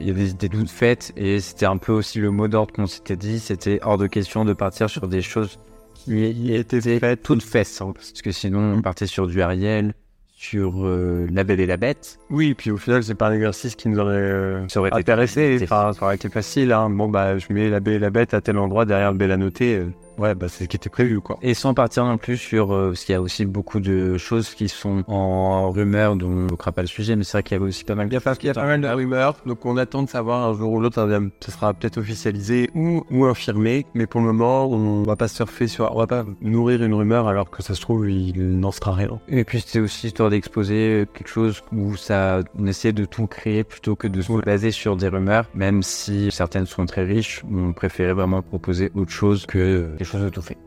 il 0.00 0.06
y 0.06 0.10
avait 0.10 0.22
des 0.22 0.30
idées 0.30 0.48
toutes 0.48 0.70
faites 0.70 1.12
et 1.16 1.40
c'était 1.40 1.66
un 1.66 1.76
peu 1.76 1.92
aussi 1.92 2.18
le 2.20 2.30
mot 2.30 2.48
d'ordre 2.48 2.72
qu'on 2.72 2.86
s'était 2.86 3.16
dit, 3.16 3.38
c'était 3.38 3.80
hors 3.82 3.98
de 3.98 4.06
question 4.06 4.44
de 4.46 4.54
partir 4.54 4.88
sur 4.88 5.06
des 5.08 5.20
choses 5.20 5.58
qui 5.94 6.54
étaient 6.54 6.80
faites, 6.98 7.22
toutes 7.22 7.42
faites. 7.42 7.78
hein. 7.82 7.92
Parce 7.94 8.22
que 8.22 8.32
sinon, 8.32 8.74
on 8.78 8.82
partait 8.82 9.06
sur 9.06 9.26
du 9.26 9.42
Ariel, 9.42 9.92
sur 10.36 10.86
euh, 10.86 11.26
La 11.30 11.44
Belle 11.44 11.60
et 11.60 11.66
la 11.66 11.76
Bête. 11.76 12.18
Oui, 12.30 12.50
et 12.50 12.54
puis 12.54 12.70
au 12.70 12.76
final, 12.78 13.02
c'est 13.02 13.14
pas 13.14 13.28
un 13.28 13.32
exercice 13.34 13.74
qui 13.76 13.88
nous 13.88 13.98
aurait 13.98 14.14
euh, 14.16 14.66
Ça 14.68 14.80
aurait 14.80 14.92
intéressé. 14.94 15.54
été- 15.56 15.64
Enfin, 15.64 15.92
ça 15.92 16.04
aurait 16.06 16.14
été 16.16 16.28
facile. 16.30 16.72
Hein. 16.72 16.88
Bon, 16.90 17.08
bah, 17.08 17.36
je 17.38 17.46
mets 17.52 17.68
la 17.68 17.80
belle 17.80 17.94
et 17.94 17.98
la 17.98 18.10
bête 18.10 18.32
à 18.34 18.40
tel 18.40 18.56
endroit 18.58 18.84
derrière 18.86 19.12
le 19.12 19.18
bel 19.18 19.30
à 19.32 19.36
noter. 19.36 19.76
euh, 19.76 19.86
ouais, 20.18 20.34
bah, 20.34 20.48
c'est 20.48 20.64
ce 20.64 20.68
qui 20.68 20.76
était 20.76 20.90
prévu, 20.90 21.20
quoi. 21.20 21.38
Et 21.42 21.54
sans 21.54 21.74
partir 21.74 22.04
non 22.04 22.18
plus 22.18 22.36
sur, 22.36 22.72
euh, 22.72 22.90
parce 22.90 23.04
qu'il 23.04 23.12
y 23.12 23.16
a 23.16 23.22
aussi 23.22 23.44
beaucoup 23.44 23.80
de 23.80 24.16
choses 24.18 24.54
qui 24.54 24.68
sont 24.68 25.04
en 25.08 25.70
rumeur, 25.70 26.16
dont 26.16 26.26
on 26.26 26.46
ne 26.46 26.56
pas 26.56 26.82
le 26.82 26.86
sujet, 26.86 27.16
mais 27.16 27.24
c'est 27.24 27.32
vrai 27.32 27.42
qu'il 27.42 27.56
y 27.56 27.60
avait 27.60 27.68
aussi 27.68 27.84
pas 27.84 27.94
mal 27.94 28.08
Il 28.08 28.12
y 28.12 28.16
a 28.16 28.20
pas, 28.20 28.34
il 28.40 28.46
y 28.46 28.50
a 28.50 28.54
pas 28.54 28.64
mal 28.64 28.80
de 28.80 28.88
rumeurs, 28.88 29.36
donc 29.46 29.64
on 29.66 29.76
attend 29.76 30.02
de 30.02 30.08
savoir 30.08 30.48
un 30.48 30.54
jour 30.54 30.72
ou 30.72 30.80
l'autre, 30.80 30.94
ça 30.94 31.20
ça 31.40 31.52
sera 31.52 31.74
peut-être 31.74 31.98
officialisé 31.98 32.70
ou, 32.74 33.04
ou 33.10 33.24
infirmé, 33.26 33.86
mais 33.94 34.06
pour 34.06 34.20
le 34.20 34.26
moment, 34.28 34.66
on 34.66 35.02
va 35.02 35.16
pas 35.16 35.28
surfer 35.28 35.68
sur, 35.68 35.94
on 35.94 35.98
va 35.98 36.06
pas 36.06 36.24
nourrir 36.40 36.82
une 36.82 36.94
rumeur 36.94 37.28
alors 37.28 37.50
que 37.50 37.62
ça 37.62 37.74
se 37.74 37.80
trouve, 37.80 38.10
il 38.10 38.58
n'en 38.58 38.72
sera 38.72 38.92
rien. 38.92 39.20
Et 39.28 39.44
puis 39.44 39.60
c'était 39.60 39.80
aussi 39.80 40.08
histoire 40.08 40.30
d'exposer 40.30 41.06
quelque 41.14 41.28
chose 41.28 41.62
où 41.72 41.96
ça, 41.96 42.40
on 42.58 42.66
essayait 42.66 42.92
de 42.92 43.04
tout 43.04 43.26
créer 43.26 43.64
plutôt 43.64 43.96
que 43.96 44.08
de 44.08 44.20
se 44.22 44.32
baser 44.44 44.70
sur 44.70 44.96
des 44.96 45.08
rumeurs, 45.08 45.48
même 45.54 45.82
si 45.82 46.30
certaines 46.30 46.66
sont 46.66 46.86
très 46.86 47.04
riches, 47.04 47.42
on 47.50 47.72
préférait 47.72 48.12
vraiment 48.12 48.42
proposer 48.42 48.90
autre 48.94 49.12
chose 49.12 49.46
que 49.46 49.90
choses 50.04 50.22
de 50.22 50.28
tout 50.28 50.42
fait. 50.42 50.58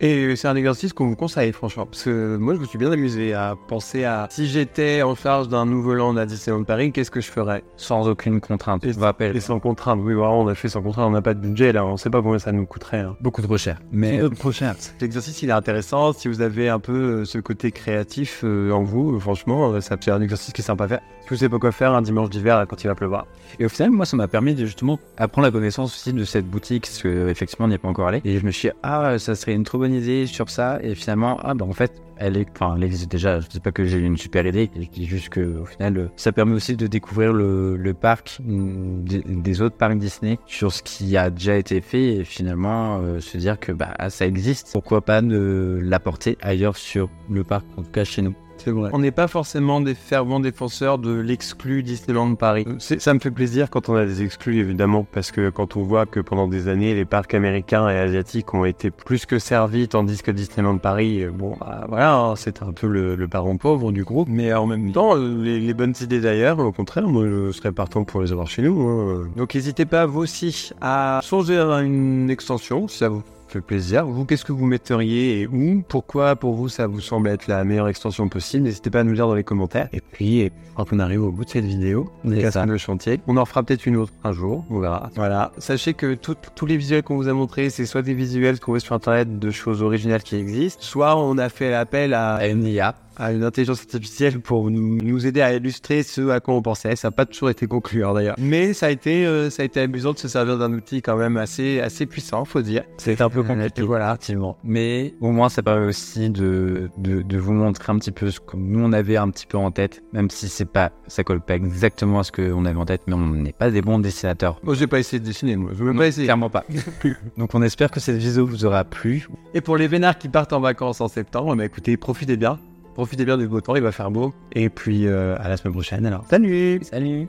Et 0.00 0.36
c'est 0.36 0.46
un 0.46 0.54
exercice 0.54 0.92
qu'on 0.92 1.08
vous 1.08 1.16
conseille, 1.16 1.52
franchement. 1.52 1.84
Parce 1.86 2.04
que 2.04 2.36
moi, 2.36 2.54
je 2.54 2.60
me 2.60 2.66
suis 2.66 2.78
bien 2.78 2.92
amusé 2.92 3.34
à 3.34 3.56
penser 3.66 4.04
à 4.04 4.28
si 4.30 4.46
j'étais 4.46 5.02
en 5.02 5.16
charge 5.16 5.48
d'un 5.48 5.66
nouveau 5.66 5.92
land 5.94 6.16
à 6.16 6.24
Disneyland 6.24 6.62
Paris, 6.62 6.92
qu'est-ce 6.92 7.10
que 7.10 7.20
je 7.20 7.30
ferais? 7.30 7.64
Sans 7.76 8.06
aucune 8.08 8.40
contrainte. 8.40 8.84
Et- 8.84 8.92
Je 8.92 8.96
vous 8.98 9.02
rappelle, 9.04 9.36
Et 9.36 9.40
sans 9.40 9.58
contrainte. 9.58 9.98
Oui, 10.02 10.14
vraiment, 10.14 10.40
on 10.42 10.46
a 10.46 10.54
fait 10.54 10.68
sans 10.68 10.82
contrainte. 10.82 11.08
On 11.08 11.10
n'a 11.10 11.22
pas 11.22 11.34
de 11.34 11.40
budget 11.40 11.72
là. 11.72 11.84
On 11.84 11.96
sait 11.96 12.10
pas 12.10 12.22
combien 12.22 12.38
ça 12.38 12.52
nous 12.52 12.64
coûterait. 12.64 13.00
hein. 13.00 13.16
beaucoup 13.20 13.42
trop 13.42 13.56
cher. 13.58 13.80
Mais 13.90 14.20
euh, 14.20 14.28
trop 14.28 14.52
cher. 14.52 14.76
L'exercice, 15.00 15.42
il 15.42 15.48
est 15.48 15.52
intéressant. 15.52 16.12
Si 16.12 16.28
vous 16.28 16.42
avez 16.42 16.68
un 16.68 16.78
peu 16.78 16.92
euh, 16.92 17.24
ce 17.24 17.38
côté 17.38 17.72
créatif 17.72 18.42
euh, 18.44 18.70
en 18.70 18.84
vous, 18.84 19.18
franchement, 19.18 19.80
ça 19.80 19.96
c'est 20.00 20.10
un 20.12 20.20
exercice 20.22 20.52
qui 20.52 20.60
est 20.60 20.64
sympa 20.64 20.84
à 20.84 20.88
faire. 20.88 21.00
Si 21.22 21.30
vous 21.30 21.36
savez 21.36 21.48
pas 21.50 21.58
quoi 21.58 21.72
faire 21.72 21.92
un 21.92 22.02
dimanche 22.02 22.30
d'hiver 22.30 22.64
quand 22.68 22.82
il 22.82 22.86
va 22.86 22.94
pleuvoir. 22.94 23.26
Et 23.58 23.66
au 23.66 23.68
final, 23.68 23.90
moi, 23.90 24.06
ça 24.06 24.16
m'a 24.16 24.28
permis 24.28 24.54
de 24.54 24.64
justement 24.64 24.98
apprendre 25.18 25.46
la 25.46 25.52
connaissance 25.52 25.92
aussi 25.94 26.12
de 26.12 26.24
cette 26.24 26.46
boutique, 26.46 26.84
parce 26.84 27.02
que 27.02 27.08
euh, 27.08 27.28
effectivement, 27.28 27.66
on 27.66 27.68
n'y 27.68 27.74
est 27.74 27.78
pas 27.78 27.88
encore 27.88 28.06
allé. 28.08 28.20
Et 28.24 28.38
je 28.38 28.46
me 28.46 28.50
suis 28.52 28.68
dit, 28.68 28.74
ah, 28.82 29.18
ça 29.18 29.34
serait 29.34 29.52
une 29.54 29.64
trop 29.64 29.76
bonne 29.78 29.87
sur 30.26 30.50
ça. 30.50 30.78
Et 30.82 30.94
finalement, 30.94 31.38
ah, 31.42 31.54
bah 31.54 31.64
en 31.64 31.72
fait, 31.72 32.02
elle 32.16 32.36
est, 32.36 32.46
enfin, 32.54 32.74
elle 32.76 32.84
existe 32.84 33.10
déjà. 33.10 33.40
Je 33.40 33.48
dis 33.48 33.60
pas 33.60 33.72
que 33.72 33.84
j'ai 33.84 33.98
une 33.98 34.16
super 34.16 34.46
idée. 34.46 34.70
Je 34.76 35.02
juste 35.02 35.28
que 35.28 35.60
au 35.60 35.64
final, 35.64 35.96
euh, 35.96 36.08
ça 36.16 36.32
permet 36.32 36.54
aussi 36.54 36.76
de 36.76 36.86
découvrir 36.86 37.32
le, 37.32 37.76
le 37.76 37.94
parc 37.94 38.40
mm, 38.44 39.04
des, 39.42 39.62
autres 39.62 39.76
parcs 39.76 39.98
Disney 39.98 40.38
sur 40.46 40.72
ce 40.72 40.82
qui 40.82 41.16
a 41.16 41.30
déjà 41.30 41.56
été 41.56 41.80
fait 41.80 42.16
et 42.16 42.24
finalement 42.24 42.98
euh, 43.00 43.20
se 43.20 43.38
dire 43.38 43.58
que 43.58 43.72
bah 43.72 43.94
ça 44.08 44.26
existe. 44.26 44.70
Pourquoi 44.72 45.00
pas 45.00 45.22
ne 45.22 45.78
l'apporter 45.82 46.36
ailleurs 46.42 46.76
sur 46.76 47.08
le 47.30 47.44
parc, 47.44 47.66
en 47.76 47.82
tout 47.82 47.90
cas 47.90 48.04
chez 48.04 48.22
nous. 48.22 48.34
C'est 48.68 48.74
vrai. 48.74 48.90
On 48.92 48.98
n'est 48.98 49.10
pas 49.12 49.28
forcément 49.28 49.80
des 49.80 49.94
fervents 49.94 50.40
défenseurs 50.40 50.98
de 50.98 51.12
l'exclu 51.14 51.82
Disneyland 51.82 52.34
Paris. 52.34 52.66
Euh, 52.68 52.74
Ça 52.78 53.14
me 53.14 53.18
fait 53.18 53.30
plaisir 53.30 53.70
quand 53.70 53.88
on 53.88 53.94
a 53.94 54.04
des 54.04 54.22
exclus, 54.22 54.58
évidemment, 54.58 55.06
parce 55.10 55.30
que 55.32 55.48
quand 55.48 55.76
on 55.76 55.82
voit 55.82 56.04
que 56.04 56.20
pendant 56.20 56.48
des 56.48 56.68
années, 56.68 56.94
les 56.94 57.06
parcs 57.06 57.32
américains 57.32 57.88
et 57.88 57.96
asiatiques 57.98 58.52
ont 58.52 58.66
été 58.66 58.90
plus 58.90 59.24
que 59.24 59.38
servis, 59.38 59.88
tandis 59.88 60.22
que 60.22 60.30
Disneyland 60.30 60.76
Paris, 60.76 61.24
euh, 61.24 61.30
bon, 61.30 61.56
bah, 61.58 61.86
voilà, 61.88 62.14
hein, 62.14 62.36
c'est 62.36 62.62
un 62.62 62.72
peu 62.72 62.86
le, 62.88 63.14
le 63.14 63.28
parent 63.28 63.56
pauvre 63.56 63.90
du 63.90 64.04
groupe. 64.04 64.28
Mais 64.30 64.52
en 64.52 64.66
même 64.66 64.92
temps, 64.92 65.16
euh, 65.16 65.42
les, 65.42 65.60
les 65.60 65.74
bonnes 65.74 65.94
idées 66.02 66.20
d'ailleurs, 66.20 66.58
au 66.58 66.72
contraire, 66.72 67.08
moi, 67.08 67.24
je 67.26 67.52
serais 67.52 67.72
partant 67.72 68.04
pour 68.04 68.20
les 68.20 68.32
avoir 68.32 68.48
chez 68.48 68.60
nous. 68.62 68.80
hein. 68.86 69.28
Donc, 69.34 69.54
n'hésitez 69.54 69.86
pas, 69.86 70.04
vous 70.04 70.20
aussi, 70.20 70.72
à 70.82 71.20
songer 71.22 71.56
à 71.58 71.80
une 71.80 72.28
extension, 72.28 72.86
si 72.86 72.98
ça 72.98 73.08
vous 73.08 73.22
fait 73.48 73.60
plaisir. 73.60 74.06
Vous, 74.06 74.24
qu'est-ce 74.24 74.44
que 74.44 74.52
vous 74.52 74.66
metteriez 74.66 75.40
et 75.40 75.46
où? 75.46 75.82
Pourquoi 75.88 76.36
pour 76.36 76.54
vous 76.54 76.68
ça 76.68 76.86
vous 76.86 77.00
semble 77.00 77.28
être 77.28 77.46
la 77.48 77.64
meilleure 77.64 77.88
extension 77.88 78.28
possible? 78.28 78.64
N'hésitez 78.64 78.90
pas 78.90 79.00
à 79.00 79.04
nous 79.04 79.10
le 79.10 79.16
dire 79.16 79.26
dans 79.26 79.34
les 79.34 79.44
commentaires. 79.44 79.88
Et 79.92 80.00
puis, 80.00 80.50
crois 80.74 80.84
qu'on 80.84 80.98
arrive 80.98 81.22
au 81.22 81.30
bout 81.32 81.44
de 81.44 81.50
cette 81.50 81.64
vidéo. 81.64 82.10
On 82.24 82.30
casse 82.30 82.56
le 82.56 82.76
chantier. 82.78 83.20
On 83.26 83.36
en 83.36 83.44
fera 83.44 83.62
peut-être 83.62 83.86
une 83.86 83.96
autre 83.96 84.12
un 84.24 84.32
jour, 84.32 84.64
on 84.70 84.78
verra. 84.78 85.10
Voilà. 85.16 85.52
Sachez 85.58 85.94
que 85.94 86.14
tout- 86.14 86.36
tous 86.54 86.66
les 86.66 86.76
visuels 86.76 87.02
qu'on 87.02 87.16
vous 87.16 87.28
a 87.28 87.32
montrés, 87.32 87.70
c'est 87.70 87.86
soit 87.86 88.02
des 88.02 88.14
visuels 88.14 88.60
trouvés 88.60 88.80
sur 88.80 88.94
internet 88.94 89.38
de 89.38 89.50
choses 89.50 89.82
originales 89.82 90.22
qui 90.22 90.36
existent, 90.36 90.82
soit 90.82 91.16
on 91.16 91.38
a 91.38 91.48
fait 91.48 91.74
appel 91.74 92.14
à 92.14 92.46
une 92.48 92.64
IA. 92.64 92.94
À 93.18 93.32
une 93.32 93.44
intelligence 93.44 93.80
artificielle 93.80 94.40
pour 94.40 94.70
nous, 94.70 94.98
nous 95.02 95.26
aider 95.26 95.40
à 95.40 95.52
illustrer 95.54 96.02
ce 96.02 96.28
à 96.28 96.40
quoi 96.40 96.54
on 96.54 96.62
pensait. 96.62 96.96
Ça 96.96 97.08
n'a 97.08 97.12
pas 97.12 97.26
toujours 97.26 97.50
été 97.50 97.66
concluant 97.66 98.14
d'ailleurs. 98.14 98.36
Mais 98.38 98.72
ça 98.72 98.86
a 98.86 98.90
été, 98.90 99.26
euh, 99.26 99.50
ça 99.50 99.62
a 99.62 99.64
été 99.64 99.80
amusant 99.80 100.12
de 100.12 100.18
se 100.18 100.28
servir 100.28 100.58
d'un 100.58 100.72
outil 100.72 101.02
quand 101.02 101.16
même 101.16 101.36
assez, 101.36 101.80
assez 101.80 102.06
puissant, 102.06 102.44
faut 102.44 102.62
dire. 102.62 102.84
C'est 102.98 103.20
un 103.20 103.28
peu 103.28 103.42
compliqué, 103.42 103.82
voilà, 103.82 104.10
effectivement. 104.10 104.56
Mais 104.64 105.14
au 105.20 105.30
moins, 105.30 105.48
ça 105.48 105.62
permet 105.62 105.86
aussi 105.86 106.30
de, 106.30 106.90
de, 106.98 107.22
de 107.22 107.38
vous 107.38 107.52
montrer 107.52 107.92
un 107.92 107.98
petit 107.98 108.12
peu 108.12 108.30
ce 108.30 108.40
que 108.40 108.56
nous, 108.56 108.84
on 108.84 108.92
avait 108.92 109.16
un 109.16 109.30
petit 109.30 109.46
peu 109.46 109.58
en 109.58 109.70
tête, 109.70 110.02
même 110.12 110.30
si 110.30 110.48
c'est 110.48 110.64
pas, 110.64 110.92
ça 111.06 111.24
colle 111.24 111.40
pas 111.40 111.54
exactement 111.54 112.20
à 112.20 112.24
ce 112.24 112.32
qu'on 112.32 112.64
avait 112.64 112.78
en 112.78 112.86
tête, 112.86 113.02
mais 113.06 113.14
on 113.14 113.28
n'est 113.28 113.52
pas 113.52 113.70
des 113.70 113.82
bons 113.82 113.98
dessinateurs. 113.98 114.60
Moi, 114.62 114.74
j'ai 114.74 114.86
pas 114.86 114.98
essayé 114.98 115.20
de 115.20 115.24
dessiner, 115.24 115.56
moi. 115.56 115.70
Je 115.72 115.78
veux 115.78 115.86
même 115.86 115.94
Non, 115.94 116.00
pas 116.00 116.06
essayer. 116.06 116.26
Clairement 116.26 116.50
pas. 116.50 116.64
Donc, 117.36 117.54
on 117.54 117.62
espère 117.62 117.90
que 117.90 118.00
cette 118.00 118.16
vidéo 118.16 118.46
vous 118.46 118.64
aura 118.64 118.84
plu. 118.84 119.28
Et 119.54 119.60
pour 119.60 119.76
les 119.76 119.88
vénards 119.88 120.18
qui 120.18 120.28
partent 120.28 120.52
en 120.52 120.60
vacances 120.60 121.00
en 121.00 121.08
septembre, 121.08 121.54
bah 121.56 121.64
écoutez, 121.64 121.96
profitez 121.96 122.36
bien. 122.36 122.58
Profitez 122.98 123.24
bien 123.24 123.38
du 123.38 123.46
beau 123.46 123.60
temps, 123.60 123.76
il 123.76 123.82
va 123.82 123.92
faire 123.92 124.10
beau. 124.10 124.34
Et 124.50 124.68
puis, 124.70 125.06
euh, 125.06 125.36
à 125.38 125.48
la 125.48 125.56
semaine 125.56 125.72
prochaine 125.72 126.04
alors. 126.04 126.24
Salut 126.28 126.80
Salut 126.82 127.28